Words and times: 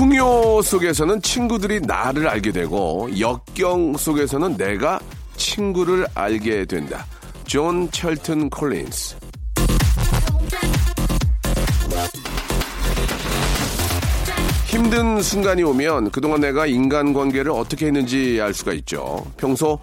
풍요 0.00 0.62
속에서는 0.62 1.20
친구들이 1.20 1.80
나를 1.82 2.26
알게 2.26 2.52
되고 2.52 3.06
역경 3.18 3.98
속에서는 3.98 4.56
내가 4.56 4.98
친구를 5.36 6.06
알게 6.14 6.64
된다 6.64 7.04
존 7.44 7.90
철튼 7.90 8.48
콜린스 8.48 9.16
힘든 14.68 15.20
순간이 15.20 15.62
오면 15.64 16.12
그동안 16.12 16.40
내가 16.40 16.64
인간관계를 16.64 17.50
어떻게 17.50 17.86
했는지 17.86 18.40
알 18.40 18.54
수가 18.54 18.72
있죠. 18.72 19.26
평소 19.36 19.78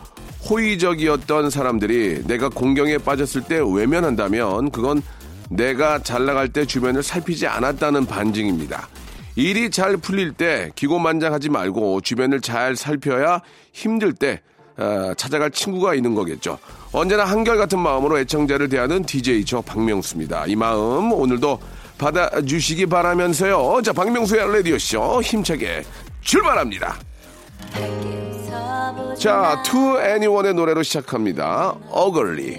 호의적이었던 0.50 1.52
사람들이 1.52 2.24
내가 2.26 2.50
곤경에 2.50 2.98
빠졌을 2.98 3.44
때 3.44 3.60
외면한다면 3.64 4.72
그건 4.72 5.04
내가 5.52 6.00
잘 6.00 6.26
나갈 6.26 6.52
때 6.52 6.66
주변을 6.66 7.04
살피지 7.04 7.46
않았다는 7.46 8.08
반증입니다. 8.08 8.88
일이 9.38 9.70
잘 9.70 9.98
풀릴 9.98 10.34
때 10.34 10.72
기고만장하지 10.74 11.50
말고 11.50 12.02
주변을 12.02 12.42
잘 12.42 12.76
살펴야 12.76 13.42
힘들 13.72 14.12
때 14.12 14.42
어, 14.78 15.14
찾아갈 15.16 15.52
친구가 15.52 15.94
있는 15.94 16.16
거겠죠. 16.16 16.58
언제나 16.92 17.24
한결같은 17.24 17.78
마음으로 17.78 18.18
애청자를 18.20 18.68
대하는 18.68 19.04
DJ 19.04 19.46
저 19.46 19.62
박명수입니다. 19.62 20.48
이 20.48 20.56
마음 20.56 21.12
오늘도 21.12 21.60
받아주시기 22.00 22.88
바라면서요. 22.88 23.82
자, 23.84 23.94
박명수의 23.94 24.54
라디오쇼 24.54 25.22
힘차게 25.22 25.84
출발합니다. 26.22 26.98
자, 29.20 29.62
To 29.66 30.00
Anyone의 30.00 30.56
노래로 30.56 30.82
시작합니다. 30.82 31.76
Ugly. 31.96 32.58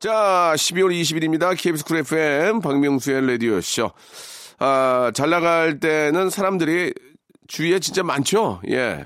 자, 0.00 0.52
12월 0.56 0.92
20일입니다. 1.00 1.56
KBS 1.56 1.84
쿨 1.84 1.98
FM 1.98 2.60
박명수의 2.60 3.26
라디오쇼. 3.26 3.90
아, 4.60 5.10
잘 5.14 5.30
나갈 5.30 5.80
때는 5.80 6.30
사람들이 6.30 6.94
주위에 7.48 7.80
진짜 7.80 8.02
많죠? 8.04 8.60
예. 8.70 9.04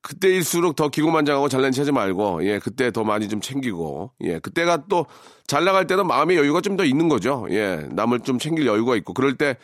그때일수록 0.00 0.74
더 0.76 0.88
기고만장하고 0.88 1.48
잘난 1.48 1.70
체 1.72 1.80
하지 1.82 1.92
말고, 1.92 2.44
예, 2.44 2.58
그때 2.58 2.90
더 2.90 3.04
많이 3.04 3.28
좀 3.28 3.40
챙기고, 3.40 4.12
예, 4.22 4.38
그때가 4.40 4.84
또 4.88 5.06
잘 5.48 5.64
나갈 5.64 5.86
때는 5.86 6.06
마음의 6.06 6.36
여유가 6.38 6.60
좀 6.60 6.76
더 6.76 6.84
있는 6.84 7.08
거죠. 7.08 7.46
예, 7.50 7.86
남을 7.90 8.20
좀 8.20 8.38
챙길 8.38 8.66
여유가 8.66 8.96
있고, 8.96 9.12
그럴 9.14 9.34
때, 9.36 9.56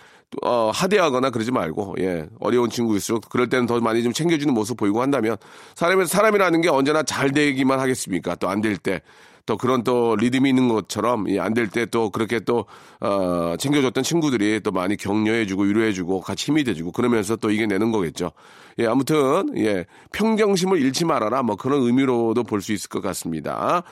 어, 0.42 0.70
하대하거나 0.74 1.30
그러지 1.30 1.50
말고, 1.52 1.96
예, 2.00 2.26
어려운 2.40 2.68
친구일수록 2.68 3.28
그럴 3.30 3.48
때는 3.48 3.66
더 3.66 3.80
많이 3.80 4.02
좀 4.02 4.12
챙겨주는 4.12 4.52
모습 4.52 4.76
보이고 4.76 5.00
한다면, 5.02 5.36
사람이, 5.76 6.06
사람이라는 6.06 6.60
게 6.62 6.68
언제나 6.68 7.02
잘 7.04 7.30
되기만 7.32 7.78
하겠습니까? 7.80 8.34
또 8.36 8.48
안 8.48 8.60
될 8.60 8.76
때. 8.76 9.00
또 9.48 9.56
그런 9.56 9.82
또 9.82 10.14
리듬이 10.14 10.46
있는 10.50 10.68
것처럼 10.68 11.24
안 11.40 11.54
될 11.54 11.70
때 11.70 11.86
또 11.86 12.10
그렇게 12.10 12.38
또 12.40 12.66
어, 13.00 13.54
챙겨줬던 13.58 14.04
친구들이 14.04 14.60
또 14.60 14.72
많이 14.72 14.94
격려해주고 14.98 15.62
위로해주고 15.62 16.20
같이 16.20 16.46
힘이 16.50 16.64
돼주고 16.64 16.92
그러면서 16.92 17.34
또 17.36 17.50
이겨내는 17.50 17.90
거겠죠. 17.90 18.30
예, 18.78 18.86
아무튼 18.86 19.56
예 19.56 19.86
평정심을 20.12 20.78
잃지 20.82 21.06
말아라 21.06 21.42
뭐 21.42 21.56
그런 21.56 21.80
의미로도 21.82 22.42
볼 22.44 22.60
수 22.60 22.72
있을 22.74 22.90
것 22.90 23.00
같습니다. 23.02 23.82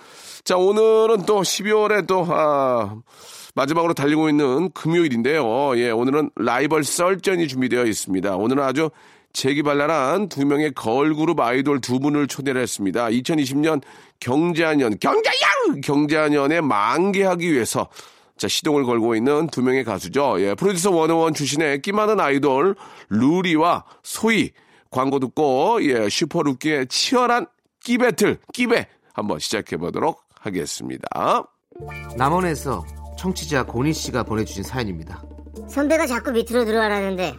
자 0.45 0.59
오늘은 0.59 1.25
또 1.25 1.41
12월에 1.41 2.07
또 2.07 2.27
아, 2.29 2.95
마지막으로 3.55 3.95
달리고 3.95 4.29
있는 4.29 4.71
금요일인데요. 4.73 5.79
예, 5.79 5.91
오늘은 5.91 6.31
라이벌 6.37 6.85
썰전이 6.85 7.49
준비되어 7.49 7.87
있습니다. 7.87 8.37
오늘은 8.37 8.63
아주 8.63 8.91
재기발랄한 9.37 10.31
두 10.31 10.47
명의 10.47 10.73
걸그룹 10.73 11.39
아이돌 11.41 11.81
두 11.83 12.01
분을 12.01 12.27
초대를 12.27 12.61
했습니다. 12.63 13.09
2020년 13.09 13.83
경자년, 14.19 14.99
경자년! 14.99 15.81
경자년에 15.85 16.63
만개하기 16.63 17.53
위해서 17.53 17.89
자, 18.39 18.49
시동을 18.49 18.85
걸고 18.85 19.15
있는 19.15 19.47
두 19.49 19.63
명의 19.63 19.85
가수죠. 19.85 20.37
예, 20.41 20.55
프로듀서 20.55 20.91
원어원 20.91 21.35
출신의 21.35 21.83
끼 21.83 21.93
많은 21.93 22.19
아이돌 22.19 22.77
루리와 23.11 23.85
소희 24.03 24.53
광고 24.91 25.19
듣고 25.19 25.81
예, 25.83 26.09
슈퍼루키의 26.09 26.87
치열한 26.87 27.47
끼 27.85 27.99
배틀, 27.99 28.39
끼배 28.55 28.89
한번 29.13 29.39
시작해 29.39 29.77
보도록 29.77 30.23
하겠습니다. 30.41 31.07
남원에서 32.17 32.85
청취자 33.19 33.65
고니 33.65 33.93
씨가 33.93 34.23
보내주신 34.23 34.63
사연입니다. 34.63 35.23
선배가 35.69 36.07
자꾸 36.07 36.33
밑으로 36.33 36.65
들어가라는데 36.65 37.35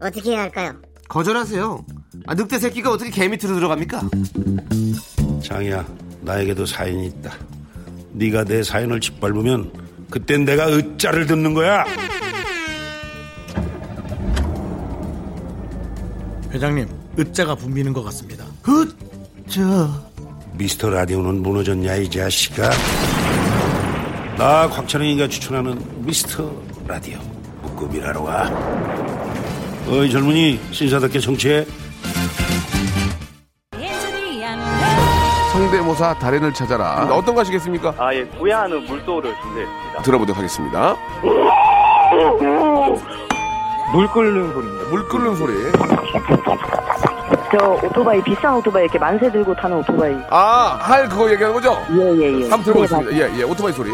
어떻게 0.00 0.32
해야 0.32 0.42
할까요? 0.42 0.80
거절하세요. 1.08 1.84
아, 2.26 2.34
늑대 2.34 2.58
새끼가 2.58 2.90
어떻게 2.90 3.10
개 3.10 3.26
밑으로 3.28 3.54
들어갑니까? 3.54 4.02
장이야, 5.42 5.86
나에게도 6.20 6.66
사연이 6.66 7.06
있다. 7.06 7.32
네가 8.12 8.44
내 8.44 8.62
사연을 8.62 9.00
짓밟으면 9.00 9.72
그땐 10.10 10.44
내가 10.44 10.68
으짜를 10.68 11.26
듣는 11.26 11.54
거야. 11.54 11.84
회장님, 16.50 16.88
으짜가 17.18 17.54
붐비는 17.54 17.92
것 17.92 18.02
같습니다. 18.04 18.44
저 19.48 19.88
미스터 20.54 20.90
라디오는 20.90 21.42
무너졌냐 21.42 21.94
이 21.96 22.10
자식아. 22.10 22.70
나 24.36 24.68
곽찬영이가 24.68 25.28
추천하는 25.28 25.80
미스터 26.04 26.52
라디오 26.86 27.18
묶음이라러 27.62 28.22
와. 28.22 28.50
어이 29.90 30.10
젊은이 30.10 30.60
신사답게 30.70 31.18
정치해. 31.18 31.64
성대모사 35.52 36.14
달인을 36.18 36.52
찾아라. 36.54 37.08
어떤 37.10 37.34
거 37.34 37.40
하시겠습니까? 37.40 37.94
아, 37.98 38.14
예, 38.14 38.24
구야하는 38.24 38.84
물소를 38.84 39.34
준비했습니다. 39.42 40.02
들어보도록 40.02 40.36
하겠습니다. 40.38 40.94
물 43.92 44.06
끓는 44.12 44.52
소리입니다. 44.52 44.90
물 44.90 45.08
끓는 45.08 45.36
소리. 45.36 45.54
저 47.50 47.80
오토바이 47.82 48.22
비싼 48.22 48.54
오토바이 48.56 48.84
이렇게 48.84 48.98
만세 48.98 49.32
들고 49.32 49.54
타는 49.56 49.78
오토바이. 49.78 50.14
아, 50.30 50.76
할 50.80 51.08
그거 51.08 51.30
얘기하는 51.32 51.54
거죠? 51.54 51.76
예 51.92 52.02
예 52.18 52.40
예. 52.40 52.42
한번 52.42 52.62
들어보겠습니다. 52.62 53.12
예, 53.16 53.38
예, 53.38 53.42
오토바이 53.42 53.72
소리. 53.72 53.90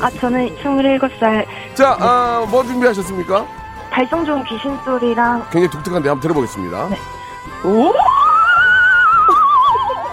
아 0.00 0.10
저는 0.10 0.56
27살 0.62 1.46
자, 1.74 1.96
아, 2.00 2.46
뭐 2.50 2.62
준비하셨습니까? 2.64 3.46
발성 3.90 4.24
좋은 4.24 4.42
귀신 4.44 4.76
소리랑 4.84 5.42
굉장히 5.50 5.68
독특한데 5.70 6.08
한번 6.08 6.20
들어보겠습니다. 6.20 6.88
오! 7.64 7.92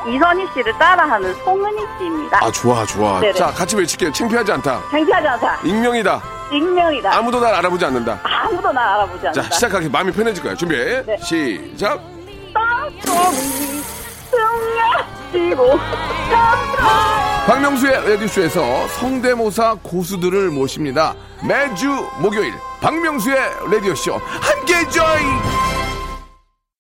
이선희 0.08 0.48
씨를 0.54 0.74
따라하는 0.78 1.34
송은희 1.44 1.86
씨입니다. 1.98 2.40
아, 2.44 2.52
좋아, 2.52 2.86
좋아. 2.86 3.20
네네. 3.20 3.34
자, 3.34 3.48
같이 3.48 3.76
외칠게요. 3.76 4.12
창피하지 4.12 4.52
않다. 4.54 4.82
창피하지 4.90 5.28
않다. 5.28 5.60
익명이다. 5.64 6.22
익명이다. 6.52 7.16
아무도 7.16 7.40
날 7.40 7.54
알아보지 7.56 7.86
않는다. 7.86 8.20
아무도 8.24 8.72
날 8.72 8.84
알아보지 8.88 9.28
않는다. 9.28 9.42
자, 9.50 9.56
시작하기 9.56 9.90
마음이 9.90 10.12
편해질 10.12 10.42
거예요. 10.42 10.58
준비. 10.58 10.76
시작. 11.22 12.02
땅속이 12.54 13.84
승려 14.32 15.06
지고 15.32 15.78
박명수의 17.48 18.10
라디오쇼에서 18.10 18.88
성대모사 19.00 19.78
고수들을 19.82 20.50
모십니다. 20.52 21.16
매주 21.48 21.88
목요일 22.20 22.54
박명수의 22.82 23.38
라디오쇼 23.72 24.14
함께 24.16 24.88
join. 24.90 25.26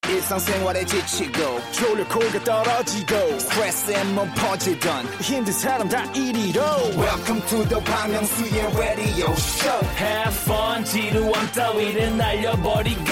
일상생활에 0.08 0.86
지치고, 0.86 1.60
졸려 1.72 2.04
코가 2.08 2.44
떨어지고, 2.44 3.40
스트레스에 3.40 4.04
몸 4.06 4.28
퍼지던, 4.34 5.06
힘든 5.22 5.54
사람 5.54 5.88
다 5.88 6.04
이리로. 6.16 6.62
welcome 6.98 7.42
to 7.46 7.64
the 7.68 7.80
Bang 7.84 8.12
Myung-soo's 8.12 8.76
radio 8.76 9.32
show 9.34 9.86
Have 9.98 10.36
fun 10.46 10.84
지루함 10.84 11.52
따위를 11.54 12.18
날려버리고 12.18 13.04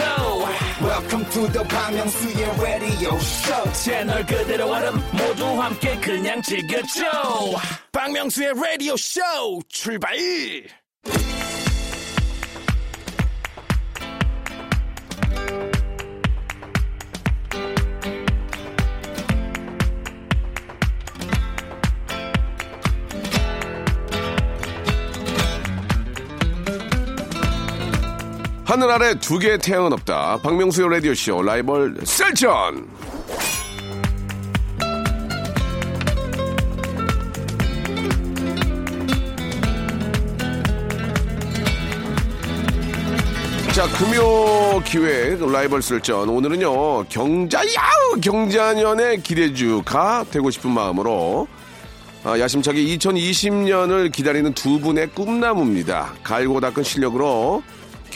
welcome 0.81 1.25
to 1.31 1.47
the 1.51 1.63
방명수의 1.67 2.45
radio 2.61 3.15
show 3.17 3.73
채널 3.73 4.25
그대로 4.25 4.69
얼음 4.71 4.95
모두 5.11 5.45
함께 5.61 5.95
그냥 5.99 6.41
즐겨줘 6.41 7.03
방명수의 7.91 8.49
radio 8.51 8.93
show 8.93 9.59
출발 9.69 10.15
하늘 28.67 28.91
아래 28.91 29.17
두 29.17 29.39
개의 29.39 29.59
태양은 29.59 29.93
없다. 29.93 30.39
박명수의 30.43 30.89
라디오쇼 30.89 31.41
라이벌 31.41 31.99
셀전. 32.03 32.85
자, 43.71 43.87
금요 43.97 44.81
기회 44.83 45.37
라이벌 45.37 45.81
셀전. 45.81 46.27
오늘은요, 46.27 47.05
경자, 47.05 47.59
야우! 47.59 48.19
경자년의 48.19 49.23
기대주가 49.23 50.25
되고 50.29 50.51
싶은 50.51 50.71
마음으로 50.71 51.47
아, 52.25 52.37
야심차게 52.37 52.83
2020년을 52.97 54.11
기다리는 54.11 54.53
두 54.53 54.81
분의 54.81 55.11
꿈나무입니다. 55.11 56.15
갈고 56.21 56.59
닦은 56.59 56.83
실력으로 56.83 57.63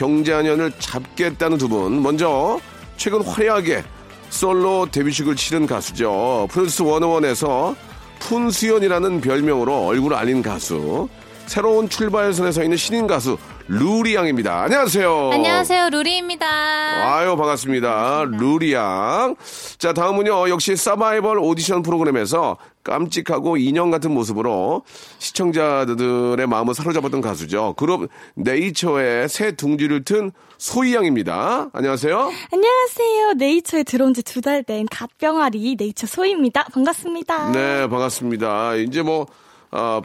경자년을 0.02 0.72
잡겠다는 0.80 1.60
두 1.60 1.70
분. 1.70 2.02
먼저 2.02 2.60
최근 2.98 3.22
화려하게 3.22 3.84
솔로 4.32 4.88
데뷔식을 4.92 5.36
치른 5.36 5.68
가수죠. 5.68 6.48
프로듀스 6.50 6.84
101에서 6.84 7.76
푼수연이라는 8.20 9.22
별명으로 9.22 9.86
얼굴을 9.86 10.18
알린 10.18 10.42
가수. 10.42 11.08
새로운 11.46 11.88
출발선에 11.88 12.52
서 12.52 12.64
있는 12.64 12.78
신인 12.78 13.06
가수 13.06 13.38
루리 13.68 14.16
양입니다. 14.16 14.64
안녕하세요. 14.64 15.30
안녕하세요, 15.32 15.90
루리입니다. 15.92 16.46
아유, 16.48 17.36
반갑습니다. 17.38 18.26
루리 18.26 18.74
양. 18.74 19.36
자, 19.78 19.94
다음은요, 19.94 20.50
역시 20.50 20.76
서바이벌 20.76 21.38
오디션 21.40 21.82
프로그램에서 21.82 22.58
깜찍하고 22.84 23.58
인형 23.58 23.90
같은 23.92 24.12
모습으로 24.12 24.84
시청자들의 25.20 26.46
마음을 26.48 26.74
사로잡았던 26.74 27.22
가수죠. 27.22 27.76
그룹 27.78 28.10
네이처의 28.36 29.30
새 29.30 29.52
둥지를 29.56 30.04
튼 30.04 30.32
소희 30.58 30.94
양입니다. 30.96 31.70
안녕하세요. 31.72 32.32
안녕하세요. 32.52 33.34
네이처에 33.38 33.84
들어온 33.84 34.14
지 34.14 34.22
두 34.24 34.42
달 34.42 34.64
된 34.64 34.86
갓병아리 34.92 35.76
네이처 35.80 36.08
소희입니다. 36.08 36.66
반갑습니다. 36.74 37.52
네, 37.52 37.88
반갑습니다. 37.88 38.76
이제 38.76 39.02
뭐, 39.02 39.28
아, 39.72 40.02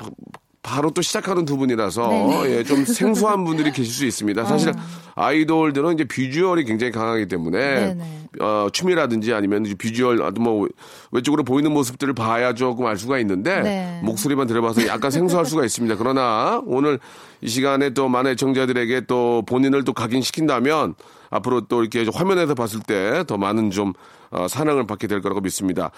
바- 0.67 0.77
바로 0.77 0.91
또 0.91 1.01
시작하는 1.01 1.45
두 1.45 1.57
분이라서 1.57 2.09
네. 2.09 2.57
예, 2.59 2.65
좀 2.65 2.85
생소한 2.85 3.45
분들이 3.45 3.71
계실 3.71 3.93
수 3.95 4.05
있습니다. 4.05 4.45
사실 4.45 4.73
아이돌들은 5.15 5.95
이제 5.95 6.05
비주얼이 6.05 6.65
굉장히 6.65 6.93
강하기 6.93 7.27
때문에. 7.29 7.97
어, 8.39 8.69
춤이라든지 8.71 9.33
아니면 9.33 9.65
비주얼 9.79 10.21
아주 10.23 10.41
뭐 10.43 10.69
외적으로 11.17 11.43
보이는 11.45 11.73
모습들을 11.73 12.13
봐야 12.15 12.53
조금 12.53 12.87
알 12.87 12.97
수가 12.97 13.19
있는데 13.21 13.61
네. 13.63 14.01
목소리만 14.03 14.47
들어봐서 14.47 14.87
약간 14.87 15.11
생소할 15.11 15.47
수가 15.47 15.65
있습니다. 15.65 15.97
그러나 15.97 16.61
오늘 16.67 16.99
이 17.41 17.49
시간에 17.49 17.91
또 17.91 18.09
많은 18.09 18.33
애청자들에게 18.33 19.03
또 19.07 19.43
본인을 19.47 19.85
또 19.85 19.93
각인시킨다면 19.93 20.95
앞으로 21.31 21.63
또 21.63 21.83
이렇게 21.83 22.07
화면에서 22.13 22.55
봤을 22.55 22.81
때 22.81 23.25
더 23.27 23.37
많은 23.37 23.71
좀 23.71 23.93
어, 24.31 24.47
사랑을 24.49 24.87
받게 24.87 25.07
될 25.07 25.21
거라고 25.23 25.41
믿습니다. 25.41 25.91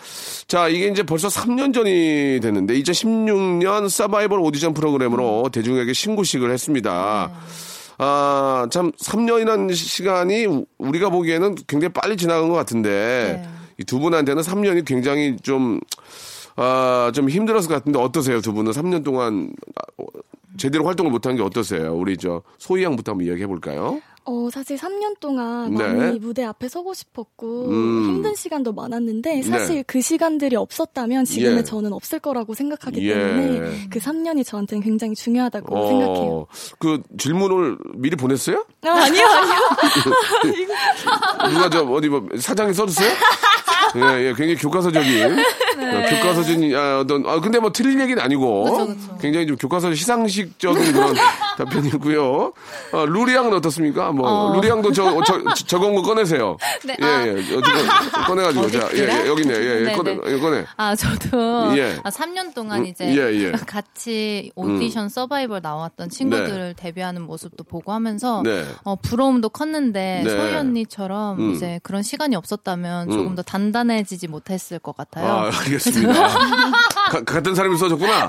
자, 0.47 0.69
이게 0.69 0.87
이제 0.88 1.03
벌써 1.03 1.29
3년 1.29 1.73
전이 1.75 2.41
됐는데 2.41 2.75
2016년 2.81 3.88
서바이벌 3.88 4.38
오디션 4.41 4.75
프로그램으로 4.75 5.49
대중에게 5.50 5.93
신고식을 5.94 6.50
했습니다. 6.53 7.31
아, 7.99 8.67
참 8.70 8.93
3년이라는 8.93 9.75
시간이 9.75 10.47
우- 10.47 10.67
우리가 10.79 11.09
보기에는 11.11 11.56
굉장히 11.67 11.93
빨리 11.93 12.17
지나간 12.17 12.49
것 12.49 12.55
같은데 12.55 13.43
이 13.44 13.57
두 13.86 13.98
분한테는 13.98 14.42
3년이 14.42 14.84
굉장히 14.84 15.36
좀 15.42 15.80
아, 16.56 17.12
좀 17.14 17.28
힘들었을 17.28 17.69
것 17.69 17.75
같은데 17.75 17.98
어떠세요? 17.98 18.40
두 18.40 18.52
분은 18.52 18.72
3년 18.72 19.04
동안 19.04 19.52
아, 19.76 19.82
어, 19.98 20.06
제대로 20.56 20.84
활동을 20.84 21.12
못한 21.12 21.36
게 21.36 21.42
어떠세요? 21.42 21.94
우리 21.94 22.16
저 22.16 22.42
소희 22.58 22.82
양부터 22.82 23.12
한번 23.12 23.26
이야기해 23.26 23.46
볼까요? 23.46 24.00
어, 24.25 24.50
사실 24.50 24.76
3년 24.76 25.19
동안 25.20 25.72
네. 25.75 25.90
많이 25.90 26.19
무대 26.19 26.44
앞에 26.44 26.69
서고 26.69 26.92
싶었고 26.92 27.70
음. 27.70 28.04
힘든 28.04 28.34
시간도 28.34 28.75
많았는데 28.75 29.40
사실 29.42 29.76
네. 29.76 29.84
그 29.86 30.02
시간들이 30.02 30.54
없었다면 30.54 31.24
지금의 31.24 31.58
예. 31.58 31.62
저는 31.62 31.94
없을 31.94 32.19
거라고 32.19 32.52
생각하기 32.52 33.08
예. 33.08 33.14
때문에 33.14 33.88
그 33.88 33.98
3년이 33.98 34.44
저한테는 34.44 34.82
굉장히 34.82 35.14
중요하다고 35.14 35.88
생각해요. 35.88 36.46
그 36.78 37.02
질문을 37.16 37.78
미리 37.94 38.16
보냈어요? 38.16 38.66
아, 38.86 38.90
아니요, 38.90 39.25
아니요. 39.26 39.54
누가 41.50 41.69
저 41.70 41.82
어디 41.84 42.08
뭐 42.08 42.26
사장이 42.38 42.72
써줬어요? 42.72 43.10
예, 43.96 44.26
예, 44.26 44.34
굉장히 44.34 44.56
교과서적인 44.56 45.36
네. 45.78 45.96
어, 45.96 46.10
교과서적인 46.10 46.76
아, 46.76 47.00
어떤 47.00 47.26
아 47.26 47.40
근데 47.40 47.58
뭐 47.58 47.72
틀린 47.72 48.00
얘기는 48.00 48.20
아니고 48.22 48.64
그쵸, 48.64 48.86
그쵸. 48.86 49.19
굉장히 49.19 49.46
좀 49.46 49.56
교과서 49.56 49.94
시상식적인 49.94 50.92
그런 50.92 51.14
답변이고요. 51.56 52.52
어, 52.92 53.06
루리 53.06 53.34
양은 53.34 53.52
어떻습니까? 53.54 54.12
뭐 54.12 54.28
어. 54.28 54.54
루리 54.54 54.69
양도 54.69 54.92
저, 54.92 55.20
저 55.24 55.42
적은 55.54 55.94
거 55.94 56.02
꺼내세요. 56.02 56.56
네, 56.84 56.96
예, 57.00 57.04
아. 57.04 57.26
예, 57.26 57.31
어디 57.31 57.70
꺼내가지고 58.26 58.64
어디 58.64 58.78
자, 58.78 58.88
예, 58.94 58.98
예? 58.98 59.26
여기 59.26 59.42
있네, 59.42 59.54
예, 59.54 59.58
예, 59.58 59.81
네, 59.84 59.92
꺼내, 59.96 60.14
네. 60.14 60.20
예, 60.26 60.38
꺼내. 60.38 60.64
아, 60.76 60.94
저도 60.94 61.76
예. 61.78 61.96
아, 62.04 62.10
3년 62.10 62.54
동안 62.54 62.81
음, 62.81 62.86
이제 62.86 63.06
예, 63.06 63.32
예. 63.32 63.52
같이 63.52 64.52
오디션 64.54 65.08
서바이벌 65.08 65.60
나왔던 65.62 66.10
친구들 66.10 66.74
데뷔하는 66.76 67.22
모습도 67.22 67.64
보고 67.64 67.92
하면서 67.92 68.42
네. 68.44 68.64
어, 68.85 68.97
부러움도 68.97 69.49
컸는데 69.50 70.23
네. 70.25 70.31
소희 70.31 70.55
언니처럼 70.55 71.38
음. 71.38 71.55
이제 71.55 71.81
그런 71.82 72.03
시간이 72.03 72.37
없었다면 72.37 73.11
조금 73.11 73.26
음. 73.29 73.35
더 73.35 73.43
단단해지지 73.43 74.29
못했을 74.29 74.79
것 74.79 74.97
같아요. 74.97 75.27
아, 75.27 75.44
알겠습니다. 75.60 76.13
가- 77.10 77.25
같은 77.25 77.55
사람이 77.55 77.77
써줬구나. 77.77 78.29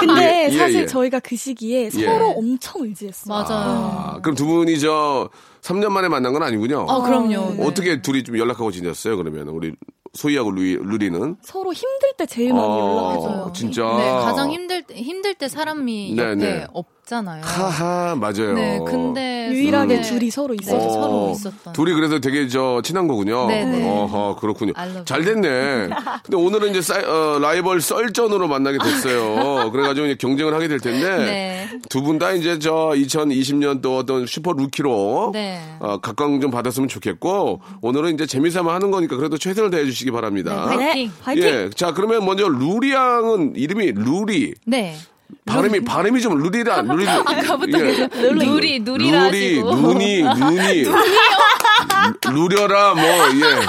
근데 0.00 0.48
예, 0.50 0.54
예, 0.54 0.58
사실 0.58 0.82
예. 0.82 0.86
저희가 0.86 1.20
그 1.20 1.36
시기에 1.36 1.84
예. 1.86 1.90
서로 1.90 2.30
엄청 2.30 2.82
의지했어요. 2.82 3.34
맞아요. 3.34 4.14
아, 4.16 4.20
그럼 4.22 4.34
두 4.36 4.46
분이 4.46 4.78
저 4.80 5.28
3년 5.62 5.88
만에 5.90 6.08
만난 6.08 6.32
건 6.32 6.42
아니군요. 6.42 6.86
어, 6.88 7.02
그럼요. 7.02 7.54
네. 7.56 7.66
어떻게 7.66 8.00
둘이 8.02 8.22
좀 8.24 8.38
연락하고 8.38 8.70
지냈어요? 8.70 9.16
그러면 9.16 9.48
우리 9.48 9.72
소희하고 10.14 10.50
루이, 10.50 10.76
루리는 10.76 11.36
서로 11.42 11.72
힘들 11.74 12.12
때 12.16 12.24
제일 12.24 12.54
많이 12.54 12.64
어, 12.66 13.12
연락해줘요. 13.18 13.52
진짜. 13.54 13.82
네, 13.82 14.10
가장 14.24 14.50
힘들 14.50 14.82
때, 14.84 14.94
힘들 14.94 15.34
때 15.34 15.48
사람이 15.48 16.14
네, 16.16 16.22
옆에 16.22 16.34
네. 16.36 16.66
없잖아요. 17.06 17.42
하하 17.44 18.16
맞아요. 18.16 18.52
네, 18.54 18.80
근데 18.84 19.48
유일하게 19.52 19.96
네. 19.96 20.02
둘이 20.02 20.30
서로 20.30 20.54
네, 20.54 20.58
있어서 20.60 20.90
서로 20.90 21.30
있었던. 21.34 21.72
둘이 21.72 21.92
그래서 21.94 22.18
되게 22.18 22.48
저 22.48 22.82
친한 22.82 23.06
거군요. 23.06 23.46
네, 23.46 23.64
네. 23.64 23.88
어허 23.88 24.36
그렇군요. 24.40 24.72
잘 25.04 25.24
됐네. 25.24 25.88
근데 26.24 26.36
오늘은 26.36 26.70
이제 26.70 26.80
사이- 26.82 27.04
어, 27.04 27.38
라이벌 27.40 27.80
썰전으로 27.80 28.48
만나게 28.48 28.78
됐어요. 28.78 29.70
그래가지고 29.70 30.06
이제 30.06 30.16
경쟁을 30.16 30.52
하게 30.54 30.66
될 30.68 30.80
텐데 30.80 31.16
네. 31.18 31.68
두분 31.88 32.18
다 32.18 32.32
이제 32.32 32.58
저 32.58 32.92
2020년 32.96 33.80
또 33.80 33.98
어떤 33.98 34.26
슈퍼 34.26 34.52
루키로 34.52 35.30
네. 35.32 35.60
어, 35.78 35.98
각광 35.98 36.40
좀 36.40 36.50
받았으면 36.50 36.88
좋겠고 36.88 37.60
오늘은 37.82 38.14
이제 38.14 38.26
재미삼아 38.26 38.74
하는 38.74 38.90
거니까 38.90 39.16
그래도 39.16 39.38
최선을 39.38 39.70
다해 39.70 39.84
주시기 39.84 40.10
바랍니다. 40.10 40.66
네, 40.70 40.84
화이팅! 40.84 41.12
화이팅! 41.22 41.44
예, 41.44 41.70
자 41.74 41.92
그러면 41.94 42.24
먼저 42.24 42.48
루리 42.48 42.92
양은 42.92 43.54
이름이 43.56 43.92
루리 43.92 44.54
네. 44.66 44.96
발음이 45.44 45.84
발음이 45.84 46.20
좀 46.20 46.38
루리다 46.38 46.82
루리 46.82 47.08
아까부터 47.08 47.78
예. 47.80 47.92
계속 47.92 48.16
누리, 48.16 48.80
누리라 48.80 49.24
루리 49.28 49.60
하시고. 49.60 49.74
눈이 49.74 50.22
눈이 50.22 50.84
루려라 52.32 52.94
뭐예 52.94 53.66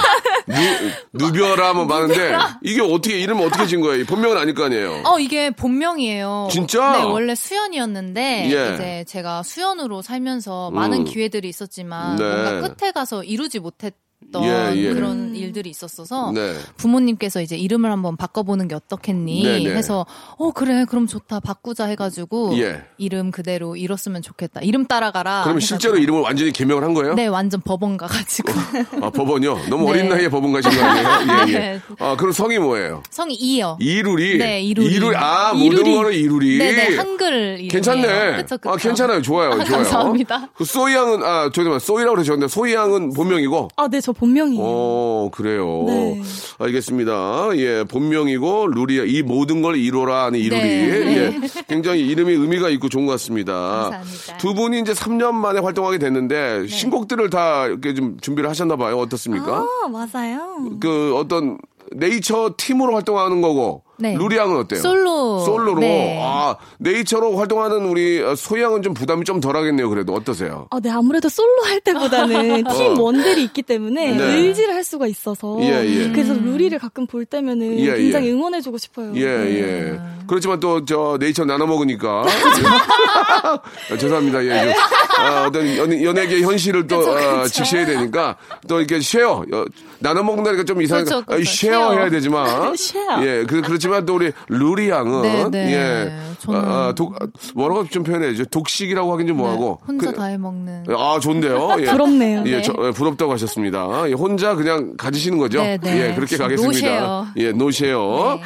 누벼라 1.12 1.74
뭐 1.74 1.84
많은데 1.84 2.36
이게 2.62 2.80
어떻게 2.80 3.18
이름 3.18 3.40
어떻게 3.40 3.66
진 3.66 3.80
거예요? 3.80 4.04
본명은 4.06 4.36
아닐 4.36 4.54
거 4.54 4.64
아니에요. 4.64 5.02
어, 5.04 5.18
이게 5.18 5.50
본명이에요. 5.50 6.48
진짜? 6.50 6.92
네, 6.92 7.02
원래 7.02 7.34
수연이었는데, 7.34 8.50
예. 8.50 8.74
이제 8.74 9.04
제가 9.08 9.42
수연으로 9.42 10.02
살면서 10.02 10.70
많은 10.70 11.00
음. 11.00 11.04
기회들이 11.04 11.48
있었지만, 11.48 12.16
네. 12.16 12.24
뭔가 12.24 12.68
끝에 12.68 12.92
가서 12.92 13.22
이루지 13.24 13.58
못했 13.58 13.94
예, 14.42 14.72
예. 14.74 14.92
그런 14.92 15.34
일들이 15.34 15.70
있었어서 15.70 16.32
네. 16.32 16.54
부모님께서 16.76 17.40
이제 17.40 17.56
이름을 17.56 17.90
한번 17.90 18.16
바꿔보는 18.16 18.68
게 18.68 18.74
어떻겠니 18.74 19.42
네, 19.42 19.58
네. 19.60 19.70
해서 19.74 20.04
어 20.36 20.50
그래 20.50 20.84
그럼 20.86 21.06
좋다 21.06 21.40
바꾸자 21.40 21.86
해가지고 21.86 22.58
예. 22.58 22.82
이름 22.98 23.30
그대로 23.30 23.76
잃었으면 23.76 24.20
좋겠다 24.20 24.60
이름 24.60 24.86
따라가라 24.86 25.44
그러면 25.44 25.62
해가지고. 25.62 25.78
실제로 25.78 25.96
이름을 25.98 26.20
완전히 26.20 26.52
개명을 26.52 26.82
한 26.82 26.94
거예요? 26.94 27.14
네 27.14 27.26
완전 27.26 27.60
법원 27.62 27.96
가가지고 27.96 28.52
아, 29.00 29.10
법원이요? 29.10 29.60
너무 29.70 29.84
네. 29.84 29.90
어린 29.90 30.08
나이에 30.08 30.28
법원 30.28 30.52
가신 30.52 30.70
거 30.72 30.84
아니에요? 30.84 31.08
예, 31.48 31.52
예. 31.52 31.58
네. 31.58 31.80
아, 31.98 32.16
그럼 32.16 32.32
성이 32.32 32.58
뭐예요? 32.58 33.02
성이 33.10 33.34
이요 33.34 33.78
이루리. 33.80 34.38
네, 34.38 34.60
이루리. 34.62 35.16
아, 35.16 35.52
이루리. 35.54 35.78
모든 35.78 35.94
거는 35.96 36.12
이루리. 36.12 36.58
네네 36.58 36.96
한글 36.96 37.32
이름이에요. 37.60 37.68
괜찮네. 37.70 38.36
그쵸, 38.36 38.58
그쵸. 38.58 38.70
아, 38.70 38.76
괜찮아요. 38.76 39.22
좋아요. 39.22 39.52
아, 39.52 39.64
좋아요. 39.64 39.82
감사합니다. 39.84 40.48
그 40.54 40.64
소이 40.64 40.94
양은, 40.94 41.22
아, 41.22 41.50
죄송합니다. 41.52 41.78
소이라고 41.84 42.14
그러셨는데, 42.16 42.48
소이 42.48 42.74
양은 42.74 43.12
본명이고. 43.12 43.68
아, 43.76 43.88
네, 43.88 44.00
저 44.08 44.12
본명이에요. 44.14 44.64
어, 44.64 45.30
그래요. 45.30 45.84
네. 45.86 46.22
알겠습니다. 46.58 47.50
예, 47.56 47.84
본명이고, 47.84 48.68
루리야. 48.68 49.04
이 49.04 49.20
모든 49.20 49.60
걸 49.60 49.76
이뤄라 49.76 50.24
하는 50.24 50.38
이루리. 50.38 50.62
네. 50.62 51.16
예. 51.16 51.40
굉장히 51.68 52.06
이름이 52.08 52.32
의미가 52.32 52.70
있고 52.70 52.88
좋은 52.88 53.04
것 53.04 53.12
같습니다. 53.12 53.52
감사합니다. 53.52 54.38
두 54.38 54.54
분이 54.54 54.80
이제 54.80 54.94
3년 54.94 55.32
만에 55.32 55.60
활동하게 55.60 55.98
됐는데, 55.98 56.68
신곡들을 56.68 57.28
다 57.28 57.66
이렇게 57.66 57.92
좀 57.92 58.16
준비를 58.18 58.48
하셨나 58.48 58.76
봐요. 58.76 58.96
어떻습니까? 58.96 59.58
아, 59.58 59.88
맞아요. 59.88 60.70
그 60.80 61.14
어떤 61.14 61.58
네이처 61.92 62.54
팀으로 62.56 62.94
활동하는 62.94 63.42
거고 63.42 63.82
네. 63.98 64.16
루리 64.16 64.36
양은 64.36 64.56
어때요? 64.56 64.80
솔로. 64.80 65.40
솔로로 65.44 65.80
네. 65.80 66.18
아 66.22 66.56
네이처로 66.78 67.36
활동하는 67.36 67.86
우리 67.86 68.22
소희 68.36 68.62
양은 68.62 68.82
좀 68.82 68.94
부담이 68.94 69.24
좀 69.24 69.40
덜하겠네요. 69.40 69.88
그래도 69.88 70.14
어떠세요? 70.14 70.66
아, 70.70 70.80
네, 70.80 70.90
아무래도 70.90 71.28
솔로 71.28 71.62
할 71.64 71.80
때보다는 71.80 72.64
팀 72.74 72.98
원들이 72.98 73.44
있기 73.44 73.62
때문에 73.62 74.16
네. 74.16 74.24
의지를 74.36 74.74
할 74.74 74.84
수가 74.84 75.06
있어서. 75.06 75.58
예, 75.60 75.84
예. 75.84 76.10
그래서 76.12 76.34
루리를 76.34 76.76
가끔 76.78 77.06
볼 77.06 77.24
때면은 77.24 77.78
예, 77.80 77.96
굉장히 77.96 78.28
예. 78.28 78.32
응원해주고 78.32 78.78
싶어요. 78.78 79.12
예, 79.16 79.22
예. 79.22 80.00
그렇지만 80.26 80.58
또 80.60 80.78
저 80.88 81.18
네이처 81.20 81.44
나눠 81.44 81.66
먹으니까 81.66 82.24
아, 83.44 83.96
죄송합니다. 83.98 84.44
예, 84.44 84.62
좀, 84.62 84.72
아, 85.18 85.44
어떤 85.46 85.76
연, 85.76 86.02
연예계 86.02 86.40
현실을 86.42 86.86
또 86.86 86.98
그쵸, 86.98 87.10
어, 87.12 87.42
그쵸. 87.42 87.64
지켜야 87.64 87.86
되니까 87.86 88.36
또 88.66 88.78
이렇게 88.78 89.00
share 89.00 89.44
어, 89.52 89.64
나눠 90.00 90.22
먹는다니까 90.22 90.64
좀 90.64 90.78
그쵸, 90.78 90.96
그쵸. 91.04 91.24
아, 91.26 91.36
쉐어. 91.44 91.92
해야 91.92 92.08
되지만 92.10 92.46
쉐어. 92.76 93.22
예, 93.26 93.44
그, 93.46 93.62
그렇지만 93.62 94.06
또 94.06 94.14
우리 94.14 94.32
루리 94.48 94.88
양은 94.90 95.22
네, 95.22 95.48
네. 95.50 95.72
예, 95.74 96.18
저는- 96.40 96.54
아, 96.54 96.88
아, 96.88 96.92
독 96.94 97.16
뭐라고 97.54 97.84
좀 97.88 98.02
표현해야죠. 98.04 98.44
독식이라고 98.46 99.12
하긴 99.12 99.26
좀 99.26 99.36
뭐하고 99.38 99.78
네, 99.82 99.86
혼자 99.86 100.10
그- 100.10 100.16
다 100.16 100.24
해먹는. 100.26 100.84
아, 100.96 101.18
좋은데요. 101.20 101.76
예. 101.80 101.84
부럽네요. 101.86 102.42
예, 102.46 102.56
네. 102.56 102.62
저, 102.62 102.72
예, 102.84 102.90
부럽다고 102.92 103.32
하셨습니다. 103.32 104.08
예, 104.08 104.12
혼자 104.12 104.54
그냥 104.54 104.94
가지시는 104.96 105.38
거죠? 105.38 105.60
네, 105.62 105.78
네. 105.82 106.10
예, 106.10 106.14
그렇게 106.14 106.36
가겠습니다. 106.36 106.66
노쉐어. 107.00 107.26
예, 107.36 107.52
노쉐어. 107.52 108.38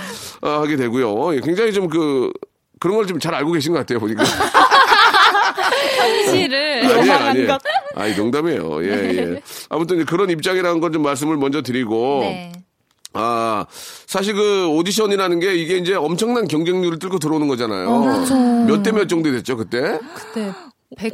네. 0.42 0.49
어, 0.49 0.61
하게 0.61 0.76
되고요. 0.76 1.35
예, 1.37 1.40
굉장히 1.40 1.73
좀 1.73 1.88
그, 1.88 2.30
그런 2.80 2.97
걸 2.97 3.06
좀 3.06 3.21
잘 3.21 3.35
알고 3.35 3.52
계신 3.52 3.73
것 3.73 3.78
같아요, 3.78 4.00
보니까. 4.00 4.25
현실을. 6.09 6.85
아니에요, 6.87 7.12
아니에요. 7.14 7.59
아니, 7.94 8.14
농담이에요. 8.16 8.85
예, 8.85 8.88
예. 8.90 9.42
아무튼 9.68 9.97
이제 9.97 10.04
그런 10.04 10.30
입장이라는 10.30 10.80
걸 10.80 10.92
좀 10.92 11.02
말씀을 11.02 11.37
먼저 11.37 11.62
드리고. 11.62 12.21
네. 12.23 12.52
아, 13.14 13.66
사실 14.06 14.35
그 14.35 14.68
오디션이라는 14.68 15.40
게 15.40 15.54
이게 15.54 15.76
이제 15.76 15.94
엄청난 15.94 16.49
경쟁률을 16.49 16.99
뚫고 16.99 17.18
들어오는 17.18 17.47
거잖아요. 17.49 17.88
어, 17.90 18.00
그렇죠. 18.00 18.35
몇대몇 18.66 19.06
정도 19.09 19.30
됐죠, 19.30 19.56
그때? 19.56 19.99
그때 20.14 20.52
100 20.97 21.12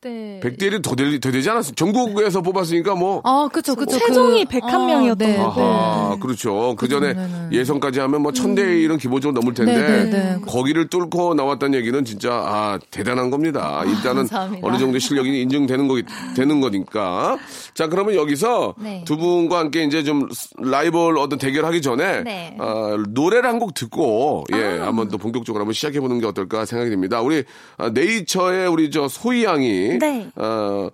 대. 0.00 0.38
100대일이 0.42 0.80
더, 0.82 0.94
될- 0.94 1.18
더 1.18 1.30
되지 1.32 1.50
않았어요? 1.50 1.74
전국에서 1.74 2.40
뽑았으니까 2.40 2.94
뭐. 2.94 3.20
아, 3.24 3.48
그쵸, 3.52 3.74
그쵸. 3.74 3.98
최종이 3.98 4.44
그- 4.44 4.58
101명이었던 4.60 5.18
네, 5.18 5.36
거. 5.36 5.44
아하, 5.50 6.16
그렇죠. 6.20 6.76
그 6.78 6.86
전에 6.86 7.14
전에는. 7.14 7.52
예선까지 7.52 7.98
하면 8.00 8.22
뭐 8.22 8.32
천대 8.32 8.80
일은 8.80 8.96
기본적으로 8.98 9.40
넘을 9.40 9.54
텐데 9.54 9.74
네, 9.76 10.04
네, 10.04 10.10
네. 10.10 10.40
거기를 10.46 10.88
뚫고 10.88 11.34
나왔다는 11.34 11.76
얘기는 11.78 12.04
진짜 12.04 12.30
아 12.32 12.78
대단한 12.92 13.30
겁니다. 13.30 13.82
일단은 13.86 14.22
감사합니다. 14.28 14.66
어느 14.68 14.78
정도 14.78 14.98
실력이 15.00 15.42
인증되는 15.42 15.88
거 15.88 15.96
되는 16.36 16.60
거니까. 16.60 17.36
자 17.74 17.88
그러면 17.88 18.14
여기서 18.14 18.74
네. 18.78 19.02
두 19.04 19.16
분과 19.16 19.58
함께 19.58 19.82
이제 19.84 20.04
좀 20.04 20.28
라이벌 20.58 21.18
어떤 21.18 21.38
대결하기 21.40 21.82
전에 21.82 22.22
네. 22.22 22.56
아, 22.60 22.96
노래를 23.08 23.48
한 23.48 23.58
곡 23.58 23.74
듣고 23.74 24.44
예 24.54 24.78
한번 24.78 25.08
또 25.08 25.18
본격적으로 25.18 25.62
한번 25.62 25.72
시작해 25.72 25.98
보는 25.98 26.20
게 26.20 26.26
어떨까 26.26 26.64
생각이 26.64 26.88
듭니다. 26.90 27.20
우리 27.20 27.42
아, 27.76 27.90
네이처의 27.90 28.68
우리 28.68 28.88
저 28.92 29.08
소희 29.08 29.42
양이 29.42 29.87
네. 29.98 30.28
어, 30.36 30.88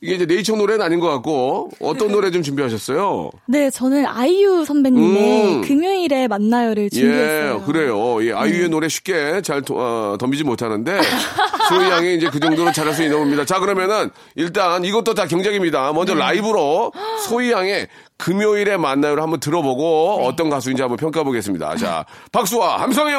이게 0.00 0.14
이제 0.14 0.26
네이처 0.26 0.54
노래는 0.54 0.84
아닌 0.84 1.00
것 1.00 1.08
같고 1.08 1.70
어떤 1.80 2.12
노래 2.12 2.30
좀 2.30 2.42
준비하셨어요? 2.42 3.30
네, 3.46 3.68
저는 3.70 4.06
아이유 4.06 4.64
선배님의 4.64 5.54
음. 5.56 5.60
금요일에 5.62 6.28
만나요를 6.28 6.90
준비했어요. 6.90 7.54
음. 7.56 7.60
예, 7.62 7.64
그래요. 7.66 8.24
예, 8.24 8.32
아이유의 8.32 8.68
노래 8.68 8.88
쉽게 8.88 9.42
잘 9.42 9.62
도- 9.62 9.74
어, 9.76 10.16
덤비지 10.20 10.44
못하는데 10.44 11.00
소희 11.68 11.90
양이 11.90 12.14
이제 12.14 12.28
그 12.30 12.38
정도로 12.38 12.70
잘할 12.72 12.94
수 12.94 13.02
있는 13.02 13.18
겁니다. 13.18 13.44
자, 13.44 13.58
그러면은 13.58 14.10
일단 14.36 14.84
이것도 14.84 15.14
다 15.14 15.26
경쟁입니다. 15.26 15.92
먼저 15.92 16.14
네. 16.14 16.20
라이브로 16.20 16.92
소희 17.28 17.50
양의 17.50 17.88
금요일에 18.18 18.76
만나요를 18.76 19.22
한번 19.22 19.40
들어보고 19.40 20.18
네. 20.20 20.26
어떤 20.28 20.48
가수인지 20.50 20.80
한번 20.82 20.96
평가 20.96 21.22
보겠습니다. 21.24 21.76
자, 21.76 22.04
박수와 22.32 22.80
함성요. 22.82 23.18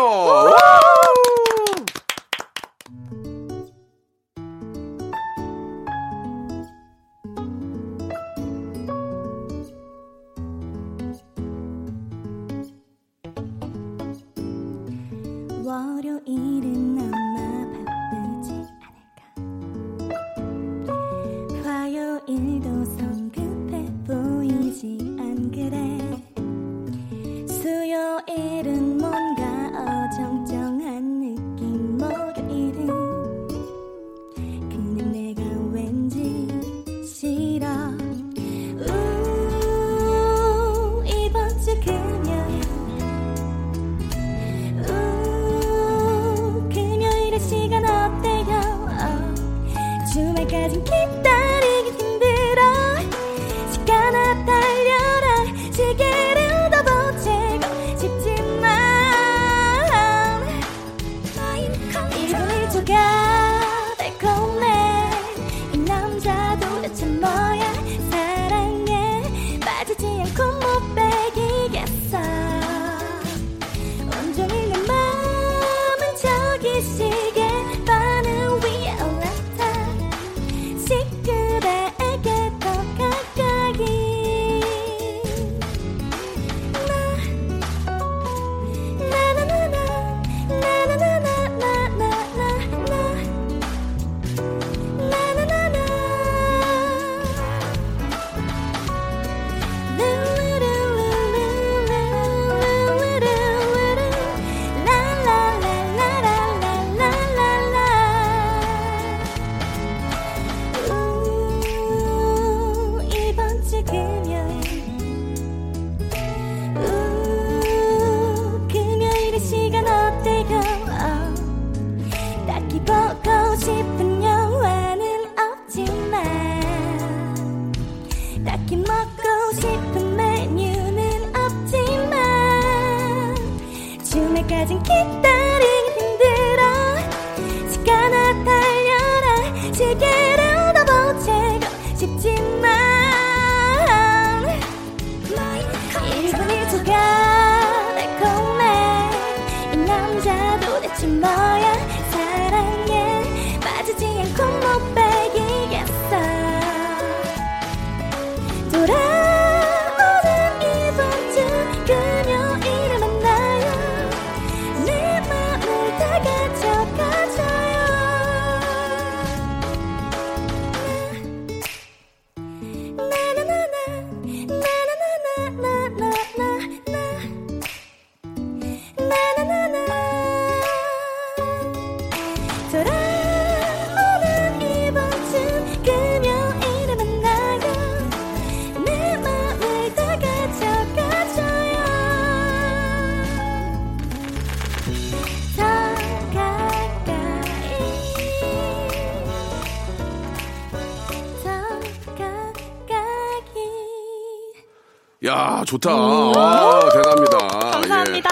야, 205.60 205.63
좋다. 205.66 205.92
아, 205.92 206.89
대단합니다. 206.94 207.38
예. 207.68 207.72
감사합니다. 207.72 208.30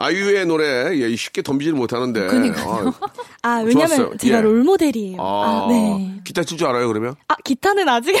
아이유의 0.00 0.46
노래, 0.46 0.96
예, 0.98 1.14
쉽게 1.16 1.42
덤비질 1.42 1.72
못하는데. 1.74 2.26
그러니까요. 2.28 2.94
아, 3.42 3.48
아, 3.48 3.56
왜냐면 3.64 3.88
좋았어요. 3.88 4.16
제가 4.16 4.38
예. 4.38 4.42
롤모델이에요. 4.42 5.20
아, 5.20 5.24
아, 5.24 5.66
네. 5.68 6.20
기타 6.24 6.42
칠 6.44 6.58
줄 6.58 6.66
알아요, 6.68 6.86
그러면? 6.88 7.14
아, 7.28 7.34
기타는 7.44 7.88
아직. 7.88 8.14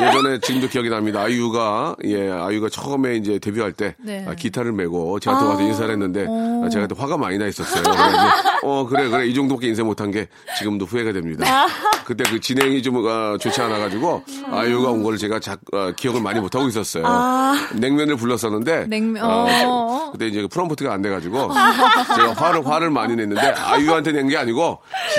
예전에 0.00 0.38
지금도 0.40 0.68
기억이 0.68 0.88
납니다. 0.90 1.22
아이유가, 1.22 1.96
예, 2.04 2.30
아이유가 2.30 2.68
처음에 2.68 3.16
이제 3.16 3.38
데뷔할 3.38 3.72
때, 3.72 3.94
네. 3.98 4.24
아, 4.28 4.34
기타를 4.34 4.72
메고 4.72 5.18
저한테 5.20 5.44
아. 5.44 5.48
와서 5.50 5.62
인사를 5.62 5.90
했는데, 5.90 6.26
어. 6.28 6.62
아, 6.64 6.68
제가 6.68 6.86
화가 6.96 7.16
많이 7.16 7.38
나 7.38 7.46
있었어요. 7.46 7.82
어, 8.62 8.86
그래, 8.86 9.08
그래. 9.08 9.26
이 9.26 9.34
정도밖에 9.34 9.68
인사 9.68 9.82
못한 9.84 10.10
게 10.10 10.28
지금도 10.58 10.84
후회가 10.86 11.12
됩니다. 11.12 11.46
아. 11.46 11.66
그때 12.04 12.24
그 12.28 12.40
진행이 12.40 12.82
좀 12.82 13.06
아, 13.06 13.36
좋지 13.40 13.60
않아 13.60 13.78
가지고, 13.78 14.22
아이유가 14.50 14.90
온 14.90 15.02
거를 15.02 15.18
제가 15.18 15.40
자, 15.40 15.56
아, 15.72 15.92
기억을 15.96 16.20
많이 16.22 16.40
못 16.40 16.54
하고 16.54 16.66
있었어요. 16.68 17.04
아. 17.06 17.54
냉면을 17.74 18.16
불렀었는데, 18.16 18.86
냉면, 18.88 19.24
아, 19.24 19.46
어. 19.66 20.10
그때 20.12 20.26
이제 20.26 20.46
프롬프트가 20.50 20.92
안 20.92 21.02
돼 21.02 21.10
가지고, 21.10 21.48
제가 21.52 22.32
화를, 22.34 22.66
화를 22.66 22.90
많이 22.90 23.14
냈는데, 23.16 23.40
아이유한테 23.40 24.12
낸 24.12 24.28
게 24.28 24.36
아니고, 24.36 24.78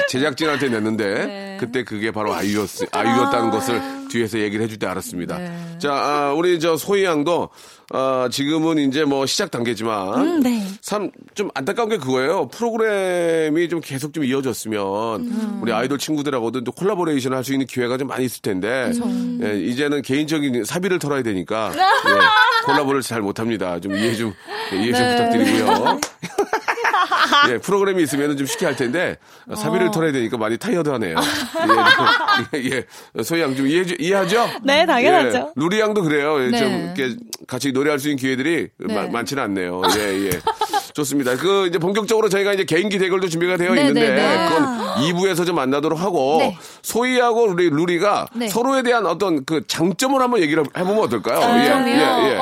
제작진한테 0.10 0.70
냈는데, 0.70 1.06
네. 1.26 1.58
그때 1.60 1.84
그게 1.84 2.12
바로 2.12 2.34
아이유였, 2.34 2.70
아이유였다는 2.92 3.50
것을 3.52 3.82
뒤에서 4.10 4.40
얘기를 4.40 4.64
해줄 4.66 4.78
때 4.80 4.88
알았습니다. 4.88 5.40
자, 5.80 5.92
아, 5.94 6.34
우리 6.34 6.60
저 6.60 6.76
소희 6.78 7.04
양도, 7.06 7.50
아, 7.92 8.28
지금은 8.32 8.78
이제 8.80 9.06
뭐 9.06 9.26
시작 9.26 9.52
단계지만, 9.52 10.14
음, 10.20 10.40
네. 10.42 10.62
참 10.82 11.10
좀 11.36 11.50
안타까운 11.54 11.88
게 11.90 11.98
그거예요. 11.98 12.50
프로그램이 12.50 13.70
좀 13.70 13.80
계속 13.82 14.14
좀 14.14 14.24
이어졌으면 14.26 14.82
음. 15.22 15.60
우리 15.62 15.72
아이돌 15.72 15.98
친구들하고도 15.98 16.64
또 16.66 16.72
콜라보레이션 16.74 17.34
할 17.34 17.44
수 17.44 17.54
있는 17.54 17.66
기회가 17.66 17.98
좀 17.98 18.08
많이 18.10 18.26
있을 18.26 18.42
텐데 18.42 18.88
그쵸. 18.92 19.06
예, 19.44 19.58
이제는 19.60 20.02
개인적인 20.02 20.66
사비를 20.66 21.00
털어야 21.00 21.24
되니까 21.24 21.72
예, 22.10 22.66
콜라보를 22.66 23.02
잘 23.02 23.22
못합니다. 23.22 23.80
좀 23.80 23.96
이해 23.96 24.14
좀 24.16 24.34
예, 24.74 24.78
이해 24.78 24.92
좀 24.92 25.02
네. 25.02 25.16
부탁드리고요. 25.16 26.00
예, 27.50 27.58
프로그램이 27.58 28.04
있으면 28.04 28.36
좀 28.38 28.46
쉽게 28.48 28.66
할 28.66 28.76
텐데 28.76 29.18
사비를 29.56 29.88
어. 29.88 29.92
털어야 29.92 30.12
되니까 30.12 30.38
많이 30.38 30.58
tired하네요. 30.58 31.16
예, 31.18 31.68
좀, 31.68 32.62
예, 32.72 32.86
예, 33.18 33.24
소희 33.24 33.42
양 33.42 33.56
좀 33.56 33.68
이해 33.68 33.84
이해하죠? 34.00 34.48
네, 34.64 34.86
당연하죠. 34.86 35.38
예, 35.38 35.46
루리 35.56 35.80
양도 35.80 36.02
그래요. 36.04 36.38
예, 36.42 36.52
좀 36.52 36.70
네. 36.70 36.94
이렇게 36.98 37.16
같이 37.48 37.72
노래할 37.72 38.00
수 38.00 38.08
있는 38.10 38.18
기회들이 38.18 38.68
네. 38.78 38.94
마- 38.94 39.08
많지는 39.08 39.44
않네요. 39.44 39.82
예, 39.98 40.28
예. 40.28 40.30
좋습니다. 40.94 41.36
그 41.38 41.68
이제 41.68 41.78
본격적으로 41.78 42.30
저희가 42.30 42.54
이제 42.54 42.64
개인기 42.66 42.98
대결도 42.98 43.28
준비가 43.30 43.58
되어 43.58 43.74
네, 43.74 43.82
있는데 43.82 44.10
네, 44.10 44.16
네. 44.16 44.50
그건 44.50 44.80
2부에서 45.04 45.46
좀 45.46 45.56
만나도록 45.56 46.00
하고 46.00 46.38
네. 46.40 46.58
소희하고 46.82 47.46
우리 47.50 47.70
루리가 47.70 48.28
네. 48.34 48.48
서로에 48.50 48.82
대한 48.84 49.06
어떤 49.06 49.46
그 49.46 49.66
장점을 49.68 50.20
한번 50.22 50.42
얘기를 50.42 50.64
해보면 50.76 51.04
어떨까요? 51.04 51.40
장점이요? 51.40 51.96
예, 51.96 52.32
예, 52.34 52.38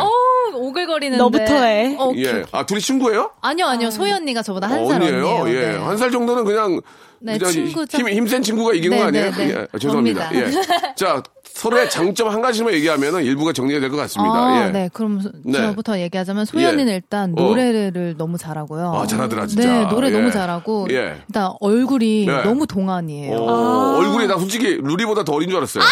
예. 0.52 0.56
어, 0.56 0.58
오글거리는데. 0.58 1.18
너부터 1.18 1.64
해. 1.64 1.96
어, 1.98 2.06
오케이, 2.08 2.24
예. 2.26 2.30
오케이. 2.30 2.44
아, 2.52 2.66
둘이 2.66 2.80
친구예요? 2.82 3.32
아니요, 3.42 3.66
아니요. 3.68 3.90
소희 3.92 4.12
언니가 4.12 4.42
저보다 4.42 4.68
한 4.70 4.80
어, 4.84 4.88
살 4.88 5.02
언니예요? 5.02 5.28
언니예요. 5.28 5.62
예. 5.62 5.68
네. 5.72 5.78
한살 5.78 6.12
정도는 6.12 6.44
그냥 6.46 6.82
네, 7.20 7.38
저 7.40 7.46
친구죠. 7.48 7.98
힘, 7.98 8.10
힘센 8.10 8.42
친구가 8.44 8.74
이긴 8.76 8.92
네, 8.92 8.98
거 9.00 9.06
아니에요? 9.06 9.32
네, 9.32 9.38
네. 9.48 9.50
예, 9.54 9.68
아, 9.74 9.78
죄송합니다. 9.80 10.30
예. 10.36 10.52
자, 10.96 11.24
서로의 11.44 11.90
장점 11.90 12.30
한 12.30 12.42
가지만 12.44 12.74
얘기하면은 12.76 13.24
일부가 13.24 13.52
정리가 13.54 13.80
될 13.80 13.90
것 13.90 13.98
같습니다. 13.98 14.36
아, 14.36 14.68
예. 14.68 14.70
네. 14.72 14.90
그럼 14.94 15.22
소- 15.22 15.32
네. 15.44 15.54
저부터 15.58 16.00
얘기하자면 16.00 16.46
소희 16.46 16.64
예. 16.64 16.70
일단 16.70 17.34
어. 17.36 17.42
노래를 17.42 18.14
너무 18.18 18.38
잘하고요. 18.38 18.94
아, 18.94 19.08
잘하더라, 19.08 19.48
진짜. 19.48 19.68
네, 19.68 19.86
노래 19.90 20.10
예. 20.10 20.12
너무 20.12 20.32
잘하고 20.32 20.88
예. 20.92 21.24
일단 21.28 21.52
얼굴이 21.60 22.26
네. 22.28 22.44
너무 22.44 22.68
동안이에요. 22.68 23.36
어, 23.36 23.98
얼굴이 23.98 24.28
나 24.28 24.38
솔직히 24.38 24.76
루리보다 24.80 25.24
더 25.24 25.34
어린 25.34 25.50
줄 25.50 25.58
알았어요. 25.58 25.84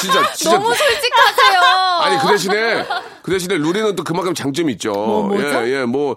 진짜, 0.00 0.32
진짜. 0.32 0.56
아! 0.56 0.58
너무 0.58 0.74
솔직하세요. 0.74 1.60
아니, 2.00 2.18
그 2.18 2.28
대신에, 2.28 2.84
그 3.22 3.30
대신에 3.30 3.56
루리는 3.56 3.96
또 3.96 4.04
그만큼 4.04 4.34
장점이 4.34 4.72
있죠. 4.74 4.92
뭐죠? 4.92 5.66
예, 5.66 5.80
예, 5.80 5.84
뭐. 5.84 6.16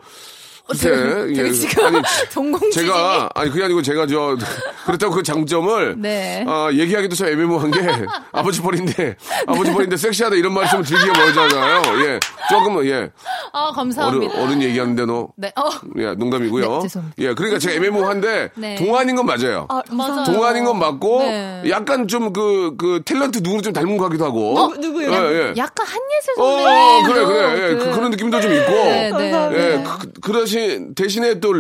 되게- 0.70 1.26
되게 1.36 1.48
예. 1.48 1.52
지금 1.52 1.86
아니, 1.86 2.02
동공지진이. 2.34 2.86
제가, 2.86 3.30
아니, 3.36 3.50
그게 3.52 3.64
아니고 3.66 3.82
제가 3.82 4.08
저, 4.08 4.38
그렇다고 4.86 5.16
그 5.16 5.24
장점을, 5.24 5.96
네. 6.00 6.46
아, 6.48 6.70
얘기하기도 6.72 7.16
좀 7.16 7.28
애매모호한 7.28 7.72
게, 7.72 7.80
아버지 8.32 8.62
버린데, 8.62 9.16
아버지 9.48 9.72
버린데 9.72 9.98
섹시하다 9.98 10.36
이런 10.36 10.54
말씀을 10.54 10.84
드리기가 10.86 11.14
멀잖아요. 11.20 11.82
예. 12.06 12.20
조금은, 12.50 12.86
예. 12.86 13.10
아, 13.54 13.64
어른, 13.66 13.74
감사합니다. 13.76 14.42
어른 14.42 14.62
얘기하는데 14.62 15.06
너. 15.06 15.30
네. 15.36 15.52
어. 15.56 15.70
예, 15.98 16.14
농담이고요. 16.14 16.62
네, 16.76 16.82
죄송합니다. 16.84 17.16
예, 17.24 17.34
그러니까 17.34 17.60
제가 17.60 17.76
애매모호한데, 17.76 18.50
네. 18.56 18.76
동안인 18.76 19.16
건 19.16 19.26
맞아요. 19.26 19.66
아, 19.70 19.82
맞아요. 19.92 20.24
동안인 20.26 20.64
건 20.66 20.80
맞고, 20.80 21.20
네. 21.24 21.64
약간 21.70 22.08
좀 22.08 22.34
그, 22.34 22.76
그, 22.78 23.02
탤런트 23.06 23.40
누구를 23.42 23.62
좀 23.62 23.74
닮은 23.74 23.98
것 23.98 24.06
같기도 24.06 24.26
하고. 24.26 24.58
어, 24.58 24.68
누구요? 24.78 25.12
예, 25.12 25.16
예. 25.50 25.54
약간 25.58 25.86
한예슬 25.86 26.34
어, 26.38 26.44
선배님. 26.44 27.06
그래, 27.08 27.26
그래. 27.26 27.70
예, 27.72 27.76
그, 27.92 28.00
런 28.00 28.10
느낌도 28.12 28.42
좀 28.42 28.52
있고. 28.54 28.72
네, 28.72 29.12
네. 29.12 29.32
예, 29.54 29.84
그, 29.84 30.12
그러 30.22 30.46
신, 30.52 30.94
대신에 30.94 31.40
또, 31.40 31.54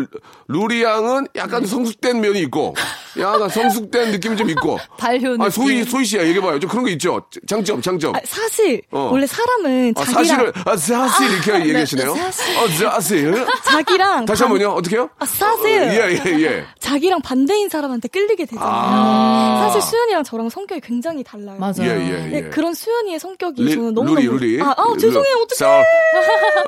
루리 0.51 0.83
양은 0.83 1.27
약간 1.35 1.65
성숙된 1.65 2.19
면이 2.21 2.39
있고, 2.41 2.75
약간 3.19 3.49
성숙된 3.49 4.11
느낌이 4.11 4.35
좀 4.37 4.49
있고. 4.49 4.77
발효 4.97 5.29
느낌. 5.31 5.41
아, 5.41 5.49
소희, 5.49 5.83
소희 5.83 6.05
씨야, 6.05 6.21
얘기해봐요. 6.23 6.59
좀 6.59 6.69
그런 6.69 6.83
거 6.83 6.89
있죠? 6.91 7.21
장점, 7.47 7.81
장점. 7.81 8.15
아, 8.15 8.19
사실 8.25 8.81
어. 8.91 9.09
원래 9.11 9.25
사람은 9.25 9.93
아, 9.97 10.03
자기랑 10.03 10.25
사실을, 10.25 10.53
아, 10.65 10.75
사실 10.77 11.31
이렇게 11.31 11.51
네, 11.59 11.59
얘기하시네요. 11.69 12.15
사실. 12.15 12.57
어, 12.57 12.67
사실. 12.91 13.45
자기랑 13.65 14.25
다시 14.25 14.43
한 14.43 14.49
반- 14.51 14.57
번요. 14.59 14.69
어떻게요? 14.73 15.09
아, 15.19 15.25
사실 15.25 15.69
예, 15.69 16.19
예, 16.25 16.41
예. 16.43 16.65
자기랑 16.79 17.21
반대인 17.21 17.69
사람한테 17.69 18.07
끌리게 18.09 18.45
되잖아요. 18.45 18.69
아. 18.71 19.59
사실 19.63 19.81
수연이랑 19.81 20.23
저랑 20.23 20.49
성격이 20.49 20.81
굉장히 20.81 21.23
달라요. 21.23 21.57
맞아요. 21.59 21.83
예, 21.83 21.87
예, 21.89 22.27
네, 22.27 22.31
예. 22.37 22.41
그런 22.49 22.73
수연이의 22.73 23.19
성격이 23.19 23.63
리- 23.63 23.75
저는 23.75 23.93
너무 23.93 24.15
루리, 24.15 24.25
너무 24.25 24.37
루리. 24.39 24.61
아, 24.61 24.73
아 24.77 24.83
죄송해요 24.99 25.35
어떡해. 25.43 25.55
써- 25.55 25.79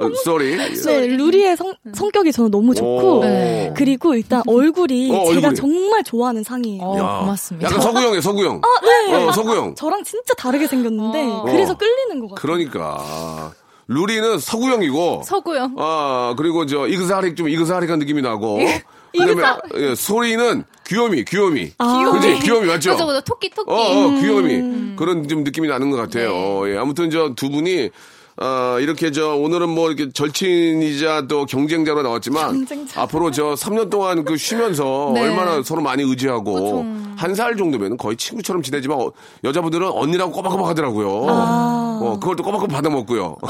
어, 0.01 0.11
sorry. 0.25 0.55
네, 0.85 1.07
루리의 1.07 1.57
성, 1.57 1.73
성격이 1.93 2.31
저는 2.31 2.51
너무 2.51 2.73
좋고 2.73 3.19
오. 3.19 3.23
네. 3.23 3.72
그리고 3.75 4.15
일단 4.15 4.41
얼굴이 4.47 5.11
어, 5.11 5.25
제가 5.33 5.47
얼굴이. 5.49 5.55
정말 5.55 6.03
좋아하는 6.03 6.43
상이에요. 6.43 6.81
어, 6.83 6.97
야, 6.99 7.19
고맙습니다. 7.19 7.67
약간 7.69 7.81
서구형이에요, 7.81 8.21
서구형. 8.21 8.61
아, 8.63 8.85
네. 8.85 9.13
어, 9.13 9.31
서구형. 9.31 9.75
저랑 9.75 10.03
진짜 10.03 10.33
다르게 10.35 10.67
생겼는데 10.67 11.23
어. 11.23 11.43
그래서 11.43 11.75
끌리는 11.77 12.19
것 12.21 12.35
같아요. 12.35 12.41
그러니까. 12.41 13.51
루리는 13.87 14.39
서구형이고. 14.39 15.23
서구형. 15.25 15.75
아, 15.77 16.33
그리고 16.37 16.65
저 16.65 16.87
이그사릭 16.87 17.35
좀 17.35 17.49
이그사릭한 17.49 17.99
느낌이 17.99 18.21
나고. 18.21 18.59
그다음에 19.13 19.33
이그사- 19.43 19.59
예, 19.77 19.93
소리는 19.95 20.63
귀요미, 20.87 21.25
귀요미. 21.25 21.73
아. 21.77 22.11
그지? 22.13 22.39
귀요미 22.39 22.65
맞죠? 22.67 22.91
맞아, 22.91 23.05
맞아. 23.05 23.21
토끼, 23.21 23.49
토끼. 23.51 23.69
어, 23.71 23.75
어, 23.75 24.07
음. 24.07 24.21
귀요미. 24.21 24.95
그런 24.95 25.27
좀 25.27 25.43
느낌이 25.43 25.67
나는 25.67 25.91
것 25.91 25.97
같아요. 25.97 26.63
네. 26.65 26.71
예, 26.73 26.77
아무튼 26.77 27.11
저 27.11 27.35
두 27.35 27.49
분이 27.51 27.89
어, 28.37 28.77
이렇게 28.79 29.11
저 29.11 29.35
오늘은 29.35 29.69
뭐 29.69 29.91
이렇게 29.91 30.11
절친이자 30.11 31.27
또 31.27 31.45
경쟁자로 31.45 32.01
나왔지만 32.01 32.47
경쟁자. 32.47 33.01
앞으로 33.03 33.29
저 33.31 33.53
3년 33.53 33.89
동안 33.89 34.23
그 34.25 34.37
쉬면서 34.37 35.11
네. 35.15 35.21
얼마나 35.21 35.61
서로 35.63 35.81
많이 35.81 36.01
의지하고 36.03 36.53
그쵸. 36.53 36.85
한살 37.15 37.55
정도면 37.57 37.97
거의 37.97 38.17
친구처럼 38.17 38.63
지내지만 38.63 38.99
어, 38.99 39.11
여자분들은 39.43 39.87
언니라고 39.87 40.31
꼬박꼬박 40.31 40.67
하더라고요. 40.69 41.25
아. 41.29 41.99
어, 42.01 42.19
그걸 42.19 42.35
또 42.35 42.43
꼬박꼬박 42.43 42.69
받아먹고요. 42.75 43.37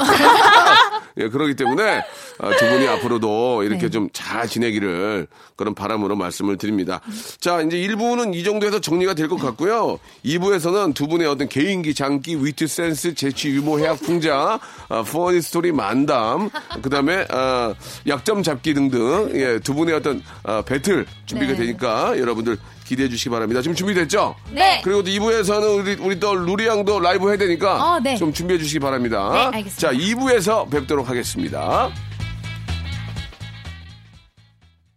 예, 1.16 1.28
그러기 1.28 1.54
때문에 1.54 2.02
아, 2.38 2.56
두 2.56 2.68
분이 2.68 2.88
앞으로도 2.88 3.62
이렇게 3.62 3.82
네. 3.82 3.90
좀잘 3.90 4.48
지내기를 4.48 5.26
그런 5.56 5.74
바람으로 5.74 6.16
말씀을 6.16 6.56
드립니다. 6.56 7.00
자, 7.38 7.60
이제 7.60 7.76
1부는 7.76 8.34
이 8.34 8.42
정도에서 8.42 8.80
정리가 8.80 9.14
될 9.14 9.28
것 9.28 9.36
같고요. 9.36 9.98
2부에서는 10.24 10.94
두 10.94 11.06
분의 11.06 11.26
어떤 11.28 11.48
개인기, 11.48 11.94
장기, 11.94 12.36
위트 12.36 12.66
센스, 12.66 13.14
재치, 13.14 13.50
유머, 13.50 13.78
해학, 13.78 14.00
풍자, 14.00 14.58
아, 14.88 15.02
funny 15.02 15.40
story 15.40 15.72
만담, 15.72 16.50
그 16.82 16.90
다음에 16.90 17.24
아, 17.30 17.74
약점 18.06 18.42
잡기 18.42 18.74
등등, 18.74 19.30
예, 19.34 19.58
두 19.60 19.74
분의 19.74 19.94
어떤 19.94 20.22
아, 20.42 20.62
배틀 20.62 21.06
준비가 21.26 21.52
네. 21.52 21.58
되니까 21.58 22.18
여러분들 22.18 22.58
기대해 22.84 23.08
주시기 23.08 23.30
바랍니다. 23.30 23.62
지금 23.62 23.74
준비됐죠? 23.74 24.34
네. 24.52 24.80
그리고 24.84 25.02
또 25.02 25.10
2부에서는 25.10 25.78
우리, 25.78 25.96
우리 26.00 26.20
또 26.20 26.34
루리 26.34 26.66
양도 26.66 27.00
라이브 27.00 27.28
해야 27.28 27.36
되니까 27.36 27.94
어, 27.94 28.00
네. 28.00 28.16
좀 28.16 28.32
준비해 28.32 28.58
주시기 28.58 28.78
바랍니다. 28.78 29.30
네, 29.32 29.38
알겠습니다. 29.58 29.76
자, 29.76 29.92
2부에서 29.92 30.70
뵙도록 30.70 31.08
하겠습니다. 31.08 31.90